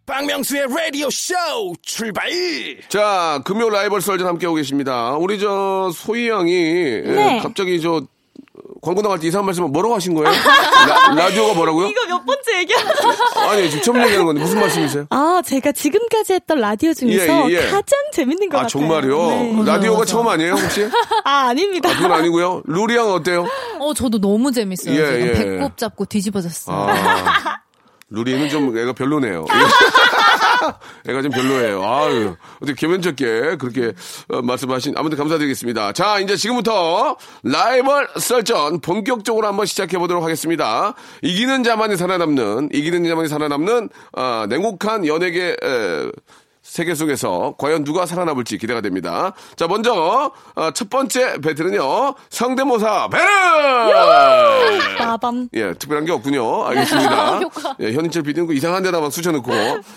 박명수의 0.05 0.67
라디오 0.69 1.09
쇼 1.09 1.35
출발! 1.81 2.29
자, 2.87 3.41
금요 3.43 3.69
라이벌 3.69 4.01
썰전 4.01 4.25
함께하고 4.25 4.55
계십니다. 4.55 5.11
우리 5.17 5.37
저 5.37 5.91
소희 5.93 6.29
양이 6.29 6.53
예, 6.53 7.01
네. 7.01 7.39
갑자기 7.41 7.81
저 7.81 8.01
광고 8.81 9.01
나갈 9.01 9.19
때 9.19 9.27
이상한 9.27 9.45
말씀을 9.45 9.69
뭐라고 9.69 9.95
하신 9.95 10.13
거예요? 10.13 10.29
라, 11.15 11.29
디오가 11.29 11.53
뭐라고요? 11.53 11.87
이거 11.87 12.05
몇 12.07 12.25
번째 12.25 12.59
얘기하는 12.59 12.91
아니, 13.49 13.69
지금 13.69 13.83
처음 13.83 13.97
얘기하는 14.01 14.25
건데 14.25 14.41
무슨 14.41 14.59
말씀이세요? 14.59 15.05
아, 15.09 15.41
제가 15.45 15.71
지금까지 15.71 16.33
했던 16.33 16.59
라디오 16.59 16.93
중에서 16.93 17.51
예, 17.51 17.55
예. 17.55 17.61
가장 17.69 17.99
재밌는 18.13 18.49
것 18.49 18.57
아, 18.57 18.61
같아요. 18.63 18.69
정말요? 18.69 19.27
네. 19.27 19.63
라디오가 19.65 20.05
처음 20.05 20.27
아니에요, 20.27 20.53
혹시? 20.53 20.87
아, 21.25 21.47
아닙니다. 21.49 21.89
아, 21.89 21.95
그건 21.95 22.11
아니고요. 22.11 22.63
루리 22.65 22.95
양 22.95 23.09
어때요? 23.11 23.47
어, 23.79 23.93
저도 23.93 24.19
너무 24.19 24.51
재밌어요. 24.51 24.93
예, 24.95 25.05
지금 25.05 25.27
예. 25.27 25.33
배꼽 25.33 25.77
잡고 25.77 26.05
뒤집어졌어요. 26.05 26.75
아, 26.75 27.61
루리는 28.09 28.49
좀 28.49 28.77
애가 28.77 28.93
별로네요. 28.93 29.45
애가 31.07 31.21
좀 31.21 31.31
별로예요. 31.31 31.83
아유, 31.83 32.35
어떻게 32.57 32.73
개면적게 32.73 33.57
그렇게 33.57 33.93
어, 34.29 34.41
말씀하신, 34.41 34.93
아무튼 34.97 35.17
감사드리겠습니다. 35.17 35.93
자, 35.93 36.19
이제 36.19 36.35
지금부터 36.35 37.17
라이벌 37.43 38.09
썰전 38.17 38.81
본격적으로 38.81 39.47
한번 39.47 39.65
시작해 39.65 39.97
보도록 39.97 40.23
하겠습니다. 40.23 40.93
이기는 41.21 41.63
자만이 41.63 41.97
살아남는, 41.97 42.69
이기는 42.73 43.07
자만이 43.07 43.27
살아남는, 43.27 43.89
어, 44.13 44.45
냉혹한 44.49 45.05
연예계, 45.07 45.57
에, 45.61 46.11
세계 46.69 46.93
속에서 46.95 47.55
과연 47.57 47.85
누가 47.85 48.05
살아남을지 48.05 48.57
기대가 48.57 48.81
됩니다. 48.81 49.31
자, 49.55 49.67
먼저, 49.67 50.31
어, 50.55 50.71
첫 50.71 50.89
번째 50.89 51.37
배틀은요, 51.41 52.13
성대모사 52.29 53.07
배틀! 53.09 53.27
빠밤. 54.97 55.47
예, 55.53 55.73
특별한 55.73 56.05
게 56.05 56.11
없군요. 56.11 56.65
알겠습니다. 56.65 57.39
예, 57.79 57.93
현인철 57.93 58.23
PD는 58.23 58.47
그 58.47 58.53
이상한 58.53 58.83
데다 58.83 58.99
막 58.99 59.11
쑤셔놓고, 59.11 59.51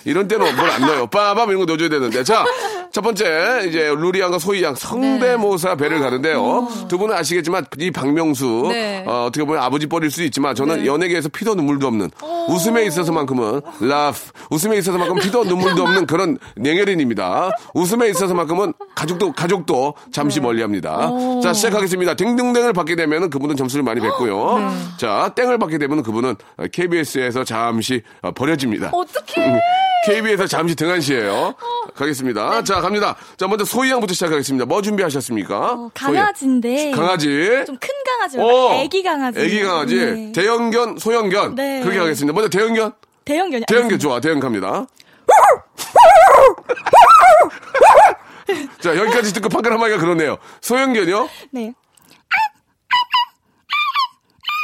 이런 0.04 0.28
때는 0.28 0.54
뭘 0.56 0.70
안 0.70 0.80
넣어요. 0.82 1.06
빠밤 1.08 1.48
이런 1.48 1.58
거 1.60 1.66
넣어줘야 1.66 1.88
되는데. 1.88 2.22
자, 2.22 2.44
첫 2.92 3.00
번째, 3.00 3.64
이제 3.68 3.88
루리 3.92 4.20
양과 4.20 4.38
소희 4.38 4.62
양 4.62 4.74
성대모사 4.76 5.74
배를 5.74 5.98
가는데요. 6.00 6.68
두 6.88 6.96
분은 6.98 7.16
아시겠지만, 7.16 7.66
이 7.78 7.90
박명수, 7.90 8.68
네. 8.70 9.02
어, 9.06 9.28
떻게 9.32 9.44
보면 9.44 9.60
아버지 9.60 9.86
뻘일 9.88 10.10
수 10.12 10.22
있지만, 10.22 10.54
저는 10.54 10.86
연예계에서 10.86 11.28
피도 11.30 11.56
눈물도 11.56 11.88
없는, 11.88 12.10
웃음에 12.48 12.84
있어서만큼은, 12.84 13.60
라프, 13.80 14.18
웃음에 14.50 14.78
있어서만큼은 14.78 15.20
피도 15.22 15.44
눈물도 15.44 15.82
없는 15.82 16.06
그런 16.06 16.38
냉혈인입니다. 16.60 17.50
웃음에 17.74 18.08
있어서만큼은 18.08 18.72
가족도, 18.94 19.32
가족도 19.32 19.94
잠시 20.12 20.40
멀리 20.40 20.62
합니다. 20.62 21.10
자, 21.42 21.52
시작하겠습니다. 21.52 22.14
딩동댕을 22.14 22.72
받게 22.72 22.96
되면 22.96 23.30
그분은 23.30 23.56
점수를 23.56 23.82
많이 23.82 24.00
뱉고요. 24.00 24.58
자, 24.98 25.32
땡을 25.34 25.58
받게 25.58 25.78
되면 25.78 26.02
그분은 26.02 26.36
KBS에서 26.72 27.44
잠시 27.44 28.02
어, 28.22 28.32
버려집니다. 28.32 28.90
어떡해. 28.92 29.60
KBS에서 30.06 30.46
잠시 30.46 30.74
등한시해요. 30.76 31.54
가겠습니다. 31.94 32.64
자, 32.64 32.80
갑니다. 32.80 33.16
자, 33.36 33.46
먼저 33.46 33.64
소희 33.64 33.90
양부터 33.90 34.14
시작하겠습니다. 34.14 34.64
뭐 34.66 34.80
준비하셨습니까? 34.82 35.72
어, 35.72 35.90
강아지인데. 35.94 36.92
강아지. 36.92 37.64
좀 37.66 37.76
큰 37.80 37.88
강아지. 38.06 38.38
어. 38.38 38.74
애기 38.82 39.02
강아지. 39.02 39.40
애기 39.40 39.62
강아지. 39.62 39.96
네. 39.96 40.32
대형견, 40.32 40.98
소형견. 40.98 41.54
네. 41.54 41.80
그렇게 41.80 41.98
하겠습니다. 41.98 42.34
먼저 42.34 42.48
대형견. 42.50 42.92
대형견이. 43.24 43.64
대형견 43.66 43.98
좋아. 43.98 44.20
대형 44.20 44.40
갑니다. 44.40 44.86
자, 48.80 48.96
여기까지 48.96 49.32
듣고 49.34 49.48
판결 49.48 49.72
한마디가 49.72 49.98
그러네요. 49.98 50.38
소형견이요? 50.60 51.28
네. 51.52 51.72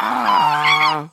아. 0.03 1.09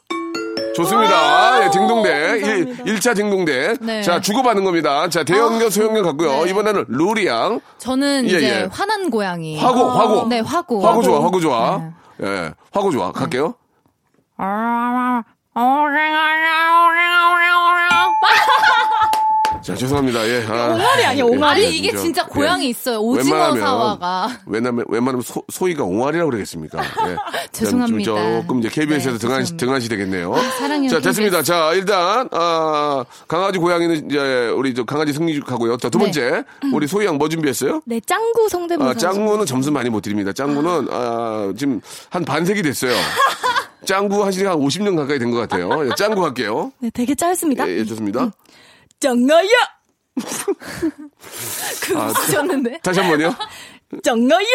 좋습니다. 0.76 1.66
예, 1.66 1.70
딩동대. 1.70 2.40
감사합니다. 2.42 2.84
1, 2.86 3.00
차 3.00 3.14
딩동대. 3.14 3.76
네. 3.80 4.02
자, 4.02 4.20
주고받는 4.20 4.64
겁니다. 4.64 5.08
자, 5.08 5.24
대형견, 5.24 5.70
소형견 5.70 6.04
같고요. 6.04 6.46
네. 6.46 6.50
이번에는 6.50 6.86
루리 6.88 7.28
양. 7.28 7.60
저는 7.78 8.28
예, 8.30 8.38
이제 8.38 8.50
예. 8.50 8.68
화난 8.72 9.12
고양이. 9.12 9.60
화고, 9.60 9.90
화고. 9.90 10.28
네, 10.28 10.40
화고. 10.40 10.82
화고 10.82 11.04
좋아, 11.04 11.24
화고 11.24 11.40
좋아. 11.40 11.78
네. 12.18 12.28
예, 12.28 12.54
화고 12.72 12.92
좋아. 12.92 13.12
갈게요. 13.12 13.54
자, 19.64 19.74
죄송합니다. 19.76 20.28
예. 20.28 20.46
아, 20.50 20.74
옹알이 20.74 21.06
아니야, 21.06 21.24
옹알이. 21.24 21.66
아니, 21.68 21.78
이게 21.78 21.92
그죠. 21.92 22.04
진짜 22.04 22.26
고양이 22.26 22.66
예. 22.66 22.70
있어요. 22.70 23.00
오징어 23.00 23.36
웬만하면- 23.36 23.60
사와가. 23.60 24.40
웬만하면, 24.46 24.86
웬만하면 24.90 25.22
소, 25.22 25.42
소희가 25.50 25.84
옹알이라고 25.86 26.30
그러겠습니까? 26.32 26.84
예. 26.84 27.16
죄송합니다. 27.54 28.04
좀 28.14 28.42
조금 28.42 28.60
이제 28.60 28.70
KBS에서 28.70 29.12
네, 29.12 29.18
등한. 29.20 29.58
등한시 29.58 29.88
되겠네요. 29.90 30.34
사랑해요, 30.60 30.90
자, 30.90 31.00
됐습니다. 31.00 31.38
KBS. 31.38 31.48
자, 31.52 31.72
일단, 31.74 32.28
아, 32.32 33.06
강아지 33.28 33.58
고양이는 33.60 34.06
이제 34.10 34.50
우리 34.56 34.74
저 34.74 34.84
강아지 34.84 35.14
승리하고요. 35.14 35.78
자, 35.78 35.90
두 35.90 35.98
네. 35.98 36.06
번째. 36.06 36.44
우리 36.74 36.86
소희 36.88 37.06
양 37.06 37.18
뭐 37.18 37.30
준비했어요? 37.30 37.82
네, 37.86 38.02
짱구 38.06 38.50
성대모사. 38.50 38.90
아, 38.90 38.94
짱구는 38.96 39.46
점수 39.46 39.72
많이 39.72 39.90
못 39.90 40.02
드립니다. 40.02 40.34
짱구는, 40.34 40.88
아, 40.92 41.54
지금 41.58 41.80
한 42.10 42.26
반세기 42.26 42.62
됐어요. 42.64 42.92
짱구 43.86 44.24
하시는 44.26 44.50
한 44.50 44.58
50년 44.60 44.96
가까이 44.98 45.20
된 45.20 45.30
것 45.32 45.38
같아요. 45.40 45.86
예, 45.86 45.90
짱구 45.98 46.24
할게요. 46.26 46.72
네, 46.80 46.90
되게 46.94 47.14
짧습니다. 47.16 47.68
예, 47.70 47.80
예, 47.80 47.86
좋습니다. 47.86 48.32
짱아야! 49.04 49.50
아, 51.98 52.14
하셨는데? 52.16 52.80
다시 52.82 53.02
한 53.02 53.10
번요. 53.10 53.36
짱아야! 54.02 54.48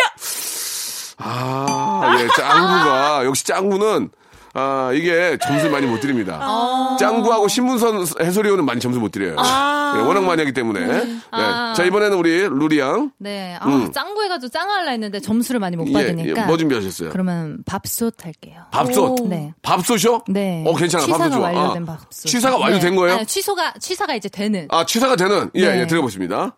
아, 1.19 2.17
예, 2.19 2.29
짱구가, 2.35 3.25
역시 3.27 3.45
짱구는, 3.45 4.11
아, 4.59 4.93
이게 4.93 5.39
점수를 5.41 5.71
많이 5.71 5.87
못 5.87 6.01
드립니다. 6.01 6.97
짱구하고 6.99 7.47
신문선 7.47 8.05
해설위원은 8.21 8.65
많이 8.65 8.81
점수 8.81 8.99
못 8.99 9.13
드려요. 9.13 9.37
예, 9.39 10.01
워낙 10.01 10.25
많이 10.25 10.41
하기 10.41 10.53
때문에. 10.53 10.87
네. 10.87 11.19
아. 11.31 11.73
자, 11.77 11.85
이번에는 11.85 12.19
우리 12.19 12.41
루리 12.43 12.81
양. 12.81 13.13
네. 13.19 13.57
아, 13.61 13.67
음. 13.67 13.93
짱구 13.93 14.23
해가지고 14.25 14.51
짱할라 14.51 14.91
했는데 14.91 15.21
점수를 15.21 15.61
많이 15.61 15.77
못 15.77 15.87
예, 15.89 15.93
받으니까. 15.93 16.43
예, 16.43 16.47
뭐 16.47 16.57
준비하셨어요? 16.57 17.11
그러면 17.11 17.63
밥솥 17.65 18.25
할게요. 18.25 18.63
밥솥. 18.73 19.29
네. 19.29 19.55
밥솥이요? 19.63 20.25
네. 20.29 20.65
어, 20.67 20.75
괜찮아. 20.75 21.05
취사가 21.05 21.25
밥솥 21.25 21.39
좋아. 21.39 21.51
완료된 21.53 21.83
아, 21.85 21.87
밥솥. 21.87 22.27
취사가 22.31 22.59
완료된 22.59 22.91
네. 22.91 22.97
거예요? 22.97 23.17
아니, 23.17 23.27
취소가, 23.27 23.75
취사가 23.79 24.15
이제 24.17 24.29
되는. 24.29 24.67
아, 24.71 24.85
취사가 24.85 25.15
되는? 25.15 25.51
예, 25.55 25.71
네. 25.71 25.81
예, 25.83 25.87
들어보십니다. 25.87 26.57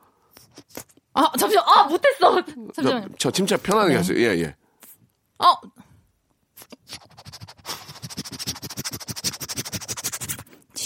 아, 1.13 1.31
잠시만. 1.39 1.65
아, 1.69 1.83
못했어. 1.85 2.43
잠시만. 2.75 3.03
저, 3.11 3.15
저 3.19 3.31
침착 3.31 3.63
편안하게 3.63 3.93
네. 3.93 3.97
하세요. 3.99 4.19
예, 4.19 4.41
예. 4.41 4.55
어. 5.39 5.53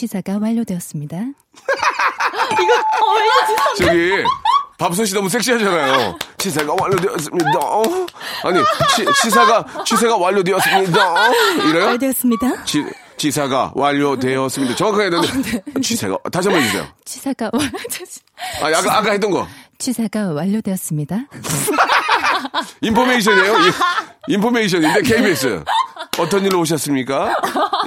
취사가 0.05 0.39
완료되었습니다. 0.39 1.17
저기, 3.79 4.11
밥솥이 4.79 5.15
너무 5.15 5.31
섹시하잖아요. 5.31 6.19
취사가 6.37 6.75
완료되었습니다. 6.79 7.59
어? 7.59 7.83
아니, 8.45 8.61
치, 8.95 9.07
취사가, 9.23 9.65
취사가 9.87 10.17
완료되었습니다. 10.19 11.33
이래요? 11.71 11.85
잘 11.87 11.99
되었습니다. 11.99 12.65
지, 12.65 12.85
지사가 13.17 13.73
완료되었습니다. 13.75 14.77
정확하게 14.77 15.05
했는데, 15.17 15.63
지사가, 15.83 16.19
다시 16.31 16.49
한번 16.49 16.63
해주세요. 16.65 16.87
취사가 17.07 17.47
아, 18.61 18.67
아까, 18.67 18.99
아까 18.99 19.11
했던 19.13 19.31
거. 19.31 19.49
취사가 19.79 20.33
완료되었습니다. 20.33 21.17
information이에요? 22.83 23.55
이- 23.59 24.33
information인데, 24.35 25.01
KBS. 25.03 25.65
어떤 26.19 26.45
일로 26.45 26.61
오셨습니까? 26.61 27.35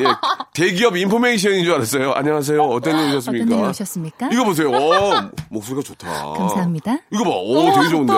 예, 0.02 0.06
대기업 0.54 0.98
information인 0.98 1.63
줄 1.63 1.74
알았어요. 1.76 2.12
안녕하세요. 2.12 2.62
어떤 2.62 2.98
일로 3.00 3.08
오셨습니까? 3.18 3.46
어떤 3.46 3.58
일로 3.60 3.70
오셨습니까? 3.70 4.30
이거 4.34 4.44
보세요. 4.44 4.70
오, 4.70 4.92
목소리가 5.50 5.82
좋다. 5.84 6.34
감사합니다. 6.34 6.98
이거 7.12 7.24
봐. 7.24 7.30
오, 7.32 7.72
되게 7.74 7.88
좋은데. 7.90 8.13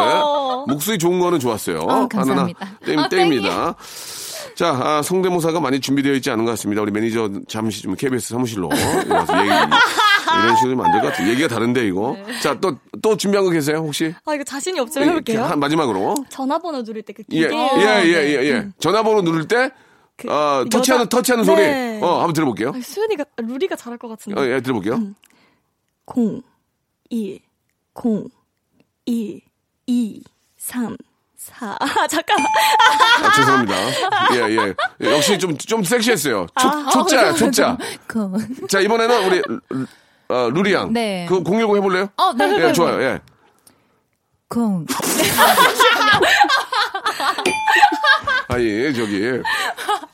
목소리 0.68 0.98
좋은 0.98 1.20
거는 1.20 1.40
좋았어요. 1.40 1.80
어, 1.82 2.08
감사합니다. 2.08 2.60
하나, 2.66 2.78
땡, 2.86 3.00
아, 3.00 3.10
땡입니다. 3.10 3.76
자, 4.56 4.70
아, 4.82 5.02
성대모사가 5.04 5.60
많이 5.60 5.80
준비되어 5.80 6.14
있지 6.16 6.32
않은 6.32 6.44
것 6.44 6.52
같습니다. 6.52 6.82
우리 6.82 6.92
매니저 6.92 7.30
잠시 7.48 7.84
좀 7.84 7.96
KBS 7.96 8.30
사무실로 8.30 8.68
와서 9.10 9.38
얘기, 9.40 9.48
이런 9.50 10.56
식으로 10.58 10.84
될것 10.92 11.02
같아요. 11.12 11.30
얘기가 11.30 11.48
다른데, 11.48 11.88
이거. 11.88 12.18
자, 12.42 12.58
또, 12.60 12.76
또 13.02 13.16
준비한 13.16 13.46
거 13.46 13.52
계세요, 13.52 13.78
혹시? 13.78 14.14
아, 14.26 14.34
이거 14.34 14.44
자신이 14.44 14.80
없지만 14.80 15.10
해볼게요. 15.10 15.44
한- 15.46 15.60
마지막으로. 15.60 16.16
전화번호 16.30 16.82
누를 16.82 17.04
때그 17.04 17.24
예, 17.32 17.48
기계. 17.48 17.56
예, 17.56 18.04
예, 18.06 18.14
예, 18.42 18.50
예. 18.50 18.68
전화번호 18.80 19.22
누를 19.22 19.48
때, 19.48 19.70
아, 20.28 20.60
여자- 20.66 20.70
터치하는, 20.78 21.08
터치하는 21.10 21.44
네. 21.46 22.00
소리. 22.00 22.04
어, 22.04 22.18
한번 22.18 22.34
들어볼게요. 22.34 22.74
아, 22.76 22.80
수연이가 22.82 23.26
루리가 23.38 23.76
잘할 23.76 23.98
것 23.98 24.08
같은데. 24.10 24.40
어, 24.40 24.46
예, 24.46 24.62
들어볼게요. 24.62 24.94
0 26.16 26.42
1 27.10 27.40
0 28.06 28.30
1 29.06 29.42
2 29.88 30.24
3 30.58 30.98
4 31.38 31.78
아, 31.80 32.08
잠깐만. 32.08 32.46
아, 33.24 33.32
죄송합니다. 33.36 33.76
예, 34.36 34.56
예. 34.58 34.74
예, 35.02 35.16
역시 35.16 35.38
좀, 35.40 35.58
좀 35.58 35.84
섹시했어요. 35.84 36.48
초, 36.60 36.68
아, 36.68 36.90
초짜, 36.92 37.30
어, 37.30 37.34
초짜. 37.34 37.78
그, 38.06 38.30
자, 38.68 38.80
이번에는 38.82 39.26
우리, 39.26 39.42
어, 40.28 40.50
루리 40.52 40.74
양. 40.74 40.92
네. 40.94 41.26
그010 41.30 41.78
해볼래요? 41.78 42.10
어, 42.18 42.34
네, 42.34 42.46
예, 42.46 42.56
해봐요. 42.56 42.74
좋아요, 42.74 43.02
예. 43.02 43.20
콩. 44.50 44.86
아니, 48.50 48.94
저기. 48.96 49.22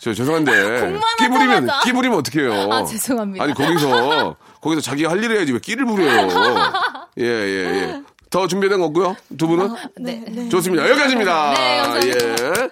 저 0.06 0.14
죄송한데. 0.14 0.52
끼 1.18 1.28
부리면. 1.28 1.68
끼 1.84 1.92
부리면 1.92 2.20
어떡해요. 2.20 2.72
아, 2.72 2.86
죄송합니다. 2.86 3.44
아니, 3.44 3.56
거기서, 3.56 4.36
거기서 4.62 4.80
자기가 4.82 5.10
할 5.10 5.24
일을 5.24 5.38
해야지 5.38 5.52
왜 5.52 5.58
끼를 5.58 5.84
부려요. 5.88 6.30
예, 7.18 7.24
예, 7.26 7.66
예. 7.66 8.02
더 8.30 8.46
준비된 8.46 8.78
거 8.78 8.86
없고요? 8.86 9.16
두 9.36 9.48
분은? 9.48 9.74
네. 9.98 10.50
좋습니다. 10.50 10.88
여기까지입니다. 10.88 11.54
네, 11.56 11.78
감사합니다. 11.82 12.28
예. 12.28 12.70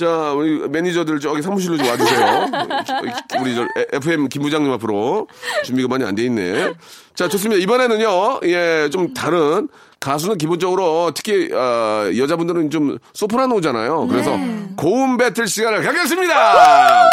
자, 0.00 0.32
우리 0.32 0.66
매니저들 0.66 1.20
저기 1.20 1.42
사무실로 1.42 1.76
좀 1.76 1.86
와주세요. 1.86 2.46
우리 3.42 3.54
저 3.54 3.66
FM 3.92 4.30
김 4.30 4.40
부장님 4.40 4.72
앞으로 4.72 5.28
준비가 5.62 5.88
많이 5.88 6.04
안 6.04 6.14
돼 6.14 6.24
있네. 6.24 6.72
자, 7.14 7.28
좋습니다. 7.28 7.60
이번에는요, 7.62 8.40
예, 8.44 8.88
좀 8.90 9.12
다른 9.12 9.68
가수는 10.00 10.38
기본적으로 10.38 11.12
특히 11.14 11.52
어, 11.52 12.10
여자분들은 12.16 12.70
좀 12.70 12.96
소프라노잖아요. 13.12 14.06
그래서 14.08 14.38
고음 14.78 15.18
배틀 15.18 15.46
시간을 15.46 15.82
갖겠습니다. 15.82 17.08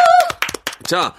자, 0.86 1.14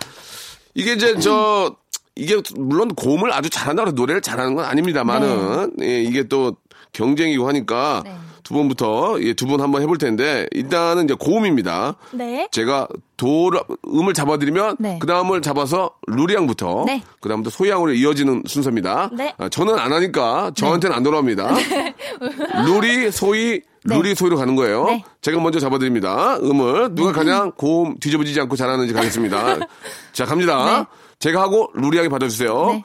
이게 0.74 0.94
이제 0.94 1.18
저 1.20 1.76
이게 2.16 2.40
물론 2.56 2.94
고음을 2.94 3.30
아주 3.30 3.50
잘한다고 3.50 3.88
해서 3.88 3.94
노래를 3.94 4.22
잘하는 4.22 4.54
건 4.54 4.64
아닙니다만은 4.64 5.72
예, 5.82 6.00
이게 6.00 6.22
또 6.22 6.56
경쟁이고 6.98 7.46
하니까 7.46 8.02
두 8.42 8.54
번부터 8.54 9.18
예, 9.20 9.34
두분 9.34 9.60
한번 9.60 9.82
해볼 9.82 9.98
텐데 9.98 10.46
일단은 10.52 11.04
이제 11.04 11.14
고음입니다. 11.14 11.96
네. 12.12 12.48
제가 12.50 12.88
도를 13.18 13.60
음을 13.86 14.14
잡아드리면 14.14 14.76
네. 14.78 14.98
그 14.98 15.06
다음을 15.06 15.42
잡아서 15.42 15.90
루리양부터 16.06 16.84
네. 16.86 17.02
그 17.20 17.28
다음부터 17.28 17.54
소양으로 17.54 17.92
이어지는 17.92 18.44
순서입니다. 18.46 19.10
네. 19.12 19.34
아, 19.36 19.48
저는 19.48 19.78
안 19.78 19.92
하니까 19.92 20.50
저한테는 20.56 20.96
안 20.96 21.02
돌아옵니다. 21.02 21.54
루리 22.66 23.10
소희 23.10 23.60
루리 23.84 24.14
소희로 24.14 24.36
가는 24.36 24.56
거예요. 24.56 24.86
네. 24.86 25.04
제가 25.20 25.40
먼저 25.40 25.60
잡아드립니다. 25.60 26.38
음을 26.38 26.94
누가 26.94 27.12
가장 27.12 27.52
고음 27.52 27.98
뒤집어지지 27.98 28.40
않고 28.40 28.56
잘하는지 28.56 28.92
가겠습니다. 28.92 29.58
자 30.12 30.24
갑니다. 30.24 30.78
네. 30.80 30.84
제가 31.18 31.42
하고 31.42 31.70
루리양이 31.74 32.08
받아주세요. 32.08 32.82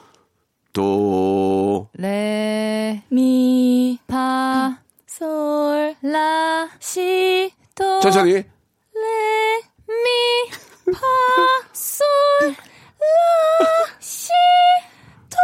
네. 0.74 0.80
도 0.80 1.88
레, 1.92 3.00
미, 3.08 3.96
파, 4.08 4.80
솔, 5.06 5.94
라, 6.02 6.68
시, 6.80 7.52
도. 7.76 8.00
천천히 8.00 8.32
레, 8.32 8.42
미, 9.86 10.50
파, 10.92 10.98
솔, 11.72 12.06
라, 12.48 12.56
시, 14.00 14.32
도, 15.30 15.38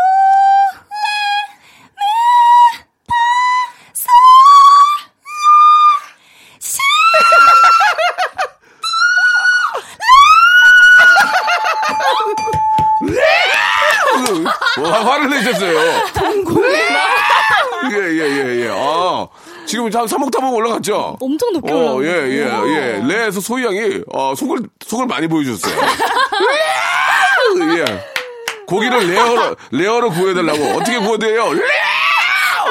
와, 14.83 15.05
화를 15.05 15.31
내셨어요. 15.31 15.79
예예예 17.93 18.21
예, 18.21 18.65
예. 18.65 18.69
아 18.73 19.27
지금 19.67 19.85
한 19.85 20.07
3옥타브 20.07 20.53
올라갔죠? 20.53 21.17
엄청 21.21 21.53
높게 21.53 21.73
어, 21.73 21.77
올라오고. 21.77 22.07
예, 22.07 22.11
예, 22.11 22.45
예. 22.45 23.01
레에서 23.07 23.41
소희 23.41 23.65
양이, 23.65 24.01
어, 24.13 24.35
속을, 24.37 24.59
속을 24.85 25.07
많이 25.07 25.27
보여줬어요. 25.29 25.75
예. 27.79 27.85
고기를 28.67 29.09
rare로, 29.09 29.57
rare로 29.73 30.11
구워달라고. 30.11 30.65
어떻게 30.79 30.99
구워드려요? 30.99 31.53
rare! 31.55 31.80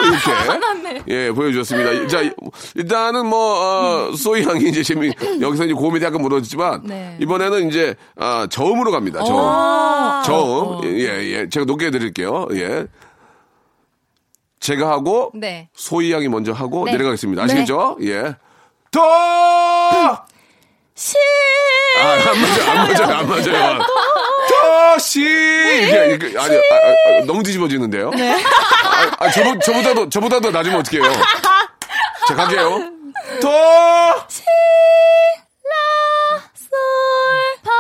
이렇게. 0.04 1.04
예, 1.08 1.32
보여주셨습니다. 1.32 2.08
자, 2.08 2.22
일단은 2.76 3.26
뭐, 3.26 4.10
어, 4.10 4.16
소희 4.16 4.46
양이 4.46 4.70
이제 4.70 4.84
재미, 4.84 5.14
여기서 5.42 5.66
이제 5.66 5.74
고음이 5.74 6.02
약간 6.04 6.22
무너졌지만, 6.22 6.82
네. 6.86 7.18
이번에는 7.20 7.68
이제, 7.70 7.96
아, 8.16 8.48
저음으로 8.50 8.92
갑니다. 8.92 9.24
저음. 9.24 10.24
저음. 10.26 10.84
예, 10.86 11.06
예. 11.34 11.50
제가 11.50 11.66
높게 11.66 11.88
해드릴게요. 11.88 12.48
예. 12.54 12.86
제가 14.60 14.90
하고, 14.90 15.32
네. 15.34 15.70
소희 15.74 16.12
양이 16.12 16.28
먼저 16.28 16.52
하고 16.52 16.86
네. 16.86 16.92
내려가겠습니다. 16.94 17.46
네. 17.46 17.54
아시겠죠? 17.54 17.98
예. 18.04 18.36
더! 18.92 20.29
시. 21.00 21.16
아, 21.98 22.12
안 22.12 22.42
맞아요, 22.42 22.72
안 22.72 22.78
맞아요, 22.78 23.18
안 23.20 23.28
맞아요. 23.30 23.80
더시! 24.50 25.22
이게, 25.22 26.14
이게, 26.14 26.38
아니, 26.38 26.56
아, 26.58 26.60
아, 26.60 27.20
아, 27.22 27.26
너무 27.26 27.42
뒤집어지는데요? 27.42 28.10
네. 28.12 28.34
아, 28.34 29.16
아, 29.26 29.32
저보, 29.32 29.58
저보다도, 29.60 30.10
저보다도 30.10 30.52
낮으면 30.52 30.80
어떡해요? 30.82 31.04
자, 32.28 32.36
갈게요. 32.36 32.92
더! 33.42 34.28
시, 34.28 34.44
라, 35.64 36.42
솔, 36.54 36.70
파, 37.64 37.72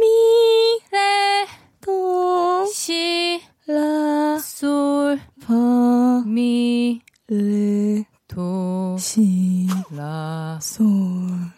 미, 0.00 0.80
레, 0.90 1.46
도, 1.80 2.66
시, 2.66 3.40
라, 3.68 4.38
솔, 4.40 5.20
파, 5.46 5.54
미, 6.26 7.00
레, 7.28 8.04
도, 8.26 8.96
시, 8.98 9.68
라, 9.96 10.58
솔. 10.60 10.84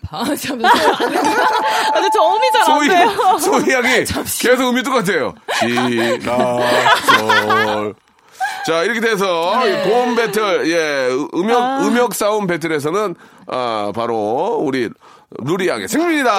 파. 0.09 0.25
잠시만요. 0.25 0.67
아, 0.69 1.93
근데 1.93 2.09
저음이 2.13 2.51
잘안 2.53 2.67
소희, 2.67 2.89
돼요. 2.89 3.39
소희 3.39 3.73
양이 3.73 4.05
계속 4.41 4.69
음이 4.71 4.83
똑같아요. 4.83 5.35
시, 5.61 6.19
라, 6.25 6.59
솔. 7.19 7.95
자, 8.67 8.83
이렇게 8.83 9.01
돼서 9.01 9.61
네. 9.65 9.83
고음 9.89 10.15
배틀, 10.17 10.69
예, 10.71 11.09
음역, 11.35 11.63
아. 11.63 11.79
음역 11.87 12.15
싸움 12.15 12.47
배틀에서는, 12.49 13.15
아, 13.47 13.93
바로 13.95 14.59
우리 14.61 14.91
루리 15.45 15.69
양의 15.69 15.89
승리입니다. 15.89 16.31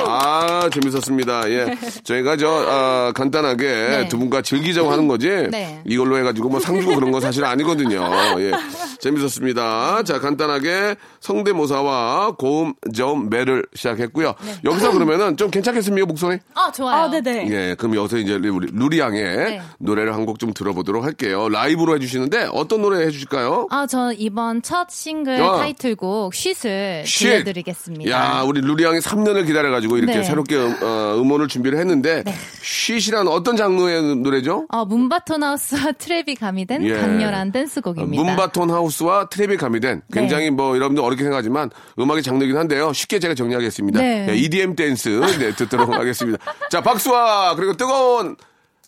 아, 0.00 0.68
재밌었습니다. 0.72 1.50
예. 1.50 1.76
저희가 2.04 2.36
저, 2.36 2.48
아, 2.68 3.12
간단하게 3.14 3.64
네. 3.66 4.08
두 4.08 4.18
분과 4.18 4.42
즐기자고 4.42 4.90
하는 4.90 5.06
거지. 5.08 5.28
네. 5.50 5.82
이걸로 5.84 6.16
해가지고 6.18 6.48
뭐 6.48 6.60
상 6.60 6.80
주고 6.80 6.94
그런 6.94 7.10
건 7.12 7.20
사실 7.20 7.44
아니거든요. 7.44 8.08
예. 8.38 8.52
재밌었습니다. 9.00 10.02
자, 10.04 10.20
간단하게 10.20 10.96
성대모사와 11.20 12.36
고음 12.38 12.74
점 12.94 13.28
매를 13.28 13.64
시작했고요. 13.74 14.34
네. 14.44 14.54
여기서 14.64 14.92
그러면은 14.92 15.36
좀 15.36 15.50
괜찮겠습니까, 15.50 16.06
목소리? 16.06 16.38
아, 16.54 16.70
좋아요. 16.72 17.04
아, 17.04 17.10
네네. 17.10 17.48
예, 17.50 17.74
그럼 17.78 17.94
여기서 17.96 18.18
이제 18.18 18.34
우리 18.34 18.68
루리 18.72 18.98
양의 18.98 19.22
네. 19.36 19.62
노래를 19.78 20.14
한 20.14 20.20
곡 20.24 20.38
좀 20.38 20.52
들어보도록 20.54 21.04
할게요. 21.04 21.48
라이브로 21.48 21.94
해주시는데 21.96 22.48
어떤 22.52 22.80
노래 22.82 23.04
해주실까요? 23.06 23.66
아, 23.70 23.86
저 23.86 24.12
이번 24.12 24.62
첫 24.62 24.88
싱글 24.90 25.40
어. 25.40 25.58
타이틀곡 25.58 26.32
쉿을 26.34 27.04
쉿. 27.04 27.28
들려드리겠습니다. 27.30 28.10
야, 28.10 28.42
우리 28.46 28.60
루리 28.60 28.84
양이 28.84 28.98
3년을 29.00 29.44
기다려가지고 29.46 29.98
이렇게 29.98 30.14
네. 30.18 30.22
새롭게 30.22 30.56
음, 30.56 30.76
어, 30.82 31.16
음원을 31.20 31.48
준비를 31.48 31.78
했는데 31.78 32.22
쉿이란 32.62 33.28
어떤 33.28 33.56
장르의 33.56 34.16
노래죠? 34.16 34.66
어, 34.70 34.84
Moombahton 34.84 35.42
house와 35.42 35.92
trap이 35.92 36.38
가미된 36.38 36.84
예. 36.84 36.94
강렬한 36.94 37.52
댄스곡입니다. 37.52 38.22
Moombahton 38.22 38.70
house와 38.70 39.26
trap이 39.26 39.58
가미된 39.58 40.02
굉장히 40.12 40.50
뭐 40.50 40.76
여러분들 40.76 41.02
어렵게 41.10 41.24
생각하지만 41.24 41.70
음악의 41.98 42.22
장르이긴 42.22 42.56
한데요. 42.56 42.92
쉽게 42.92 43.18
제가 43.18 43.34
정리하겠습니다. 43.34 44.00
네. 44.00 44.26
네, 44.26 44.36
EDM 44.36 44.76
댄스 44.76 45.08
네, 45.38 45.54
듣도록 45.54 45.90
하겠습니다. 45.92 46.38
자, 46.70 46.80
박수와 46.80 47.54
그리고 47.56 47.76
뜨거운 47.76 48.36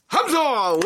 함성! 0.06 0.74
우! 0.76 0.82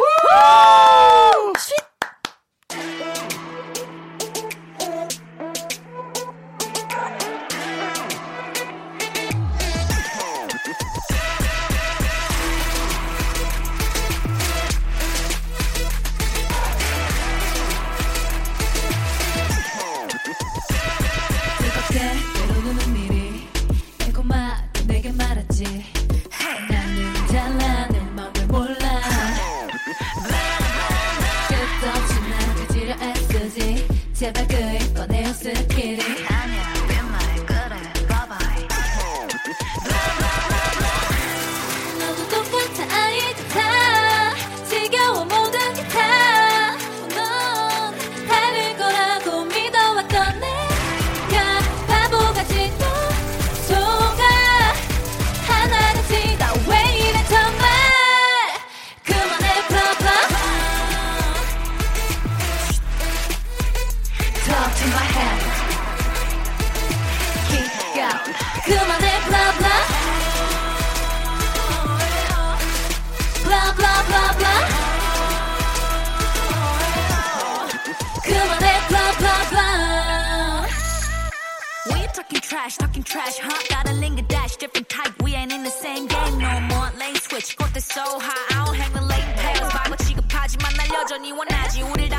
여전히 91.07 91.31
원하지. 91.31 91.83
우릴 91.83 92.16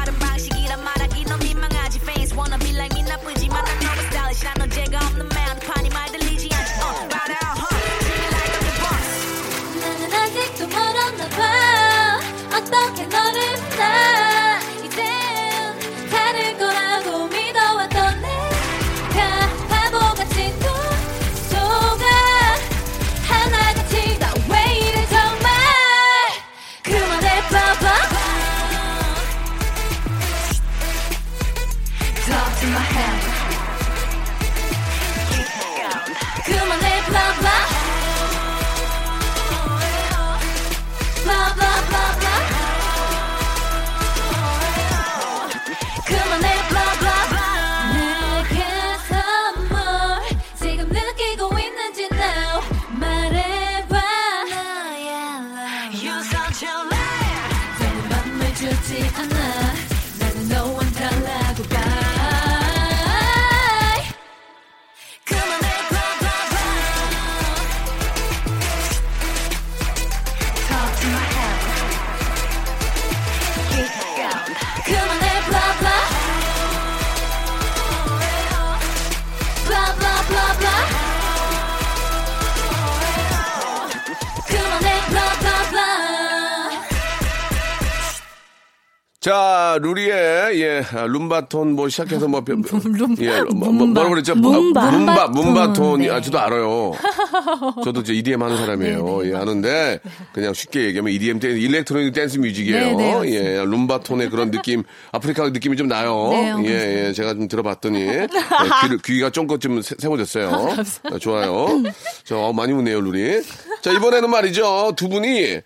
down. 74.48 74.78
그 74.86 75.27
자, 89.28 89.78
루리의, 89.82 90.62
예, 90.62 90.82
아, 90.96 91.06
룸바톤 91.06 91.74
뭐 91.74 91.90
시작해서 91.90 92.30
뭐, 92.30 92.40
별- 92.46 92.62
예, 93.20 93.42
뭐, 93.54 93.74
뭐. 93.74 93.86
뭐라고 93.88 94.12
그랬죠? 94.12 94.34
문바. 94.36 94.90
문바, 94.90 95.28
문바톤, 95.28 95.44
문바톤. 95.54 96.00
네. 96.00 96.10
아, 96.10 96.22
저도 96.22 96.40
알아요. 96.40 96.94
저도 97.84 98.00
이제 98.02 98.14
EDM 98.14 98.42
하는 98.42 98.56
사람이에요. 98.56 99.20
네, 99.24 99.30
예, 99.32 99.36
아는데, 99.36 100.00
그냥 100.32 100.54
쉽게 100.54 100.86
얘기하면 100.86 101.12
EDM 101.12 101.40
댄스, 101.42 101.58
electronic 101.58 102.14
dance 102.14 102.38
music이에요. 102.38 102.96
네, 102.96 103.20
네. 103.22 103.30
예, 103.34 103.66
Moombahton의 103.66 104.30
그런 104.30 104.50
느낌, 104.50 104.84
아프리카 105.12 105.50
느낌이 105.50 105.76
좀 105.76 105.90
나요. 105.90 106.30
네, 106.32 106.52
어, 106.52 106.62
예, 106.64 107.08
예, 107.08 107.12
제가 107.12 107.34
좀 107.34 107.50
들어봤더니, 107.50 108.00
예, 108.04 108.28
귀를, 108.84 108.98
귀가 109.04 109.30
쫑긋 109.30 109.60
좀 109.60 109.82
세- 109.82 109.96
세워졌어요. 110.00 110.78
아, 111.12 111.18
좋아요. 111.20 111.68
저, 112.24 112.38
어, 112.38 112.54
많이 112.54 112.72
웃네요, 112.72 113.02
루리. 113.02 113.42
자, 113.82 113.92
이번에는 113.92 114.30
말이죠. 114.30 114.94
두 114.96 115.10
분이, 115.10 115.60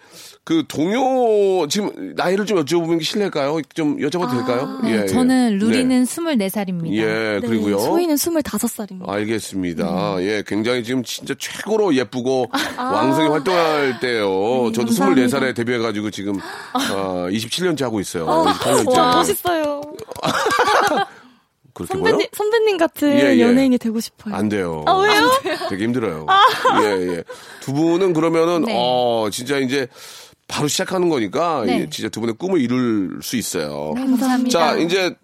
그 0.44 0.64
동요 0.68 1.68
지금 1.68 2.14
나이를 2.16 2.48
좀 2.48 2.58
여쭤보는 2.64 2.98
게 2.98 3.04
실례일까요? 3.04 3.62
좀 3.76 3.98
여쭤봐도 3.98 4.32
될까요? 4.32 4.80
네, 4.84 5.06
저는 5.06 5.60
루리는 5.60 6.04
24살입니다. 6.04 6.94
예, 6.94 7.40
그리고요. 7.46 7.78
소희는 7.78 8.16
25살입니다. 8.16 9.08
알겠습니다. 9.08 10.16
네. 10.18 10.26
예, 10.26 10.44
굉장히 10.46 10.84
지금 10.84 11.04
진짜 11.04 11.36
최고로 11.38 11.94
예쁘고 11.96 12.50
왕성히 12.76 13.30
활동할 13.30 14.00
때요. 14.00 14.72
저도 14.74 14.90
아. 14.90 14.94
네, 14.94 14.98
감사합니다. 14.98 15.38
24살에 15.40 15.56
데뷔해 15.56 15.78
가지고 15.78 16.10
지금 16.10 16.36
어, 16.92 17.28
27년째 17.30 17.82
하고 17.84 18.00
있어요. 18.00 18.26
어, 18.26 18.46
28년째. 18.46 18.98
와, 18.98 19.16
멋있어요. 19.18 19.82
그렇게 21.74 21.94
선배님, 21.94 22.18
보여? 22.18 22.28
선배님 22.34 22.78
같은 22.78 23.14
예, 23.14 23.36
예. 23.36 23.40
연예인이 23.42 23.78
되고 23.78 24.00
싶어요. 24.00 24.36
안 24.36 24.50
돼요. 24.50 24.84
아, 24.88 24.94
왜요? 24.98 25.32
되게 25.70 25.86
힘들어요. 25.86 26.26
예, 26.84 27.08
예. 27.18 27.24
두 27.62 27.72
분은 27.74 28.12
그러면은, 28.14 28.64
네. 28.64 28.74
어, 28.76 29.30
진짜 29.32 29.58
이제 29.58 29.88
바로 30.52 30.68
시작하는 30.68 31.10
거니까, 31.10 31.64
네. 31.66 31.82
예, 31.82 31.90
진짜 31.90 32.10
두 32.10 32.20
분의 32.20 32.36
꿈을 32.38 32.60
이룰 32.60 33.20
수 33.24 33.38
있어요. 33.38 33.94
네, 33.96 34.06
감사합니다. 34.06 34.60
자, 34.60 34.76
이제 34.78 35.16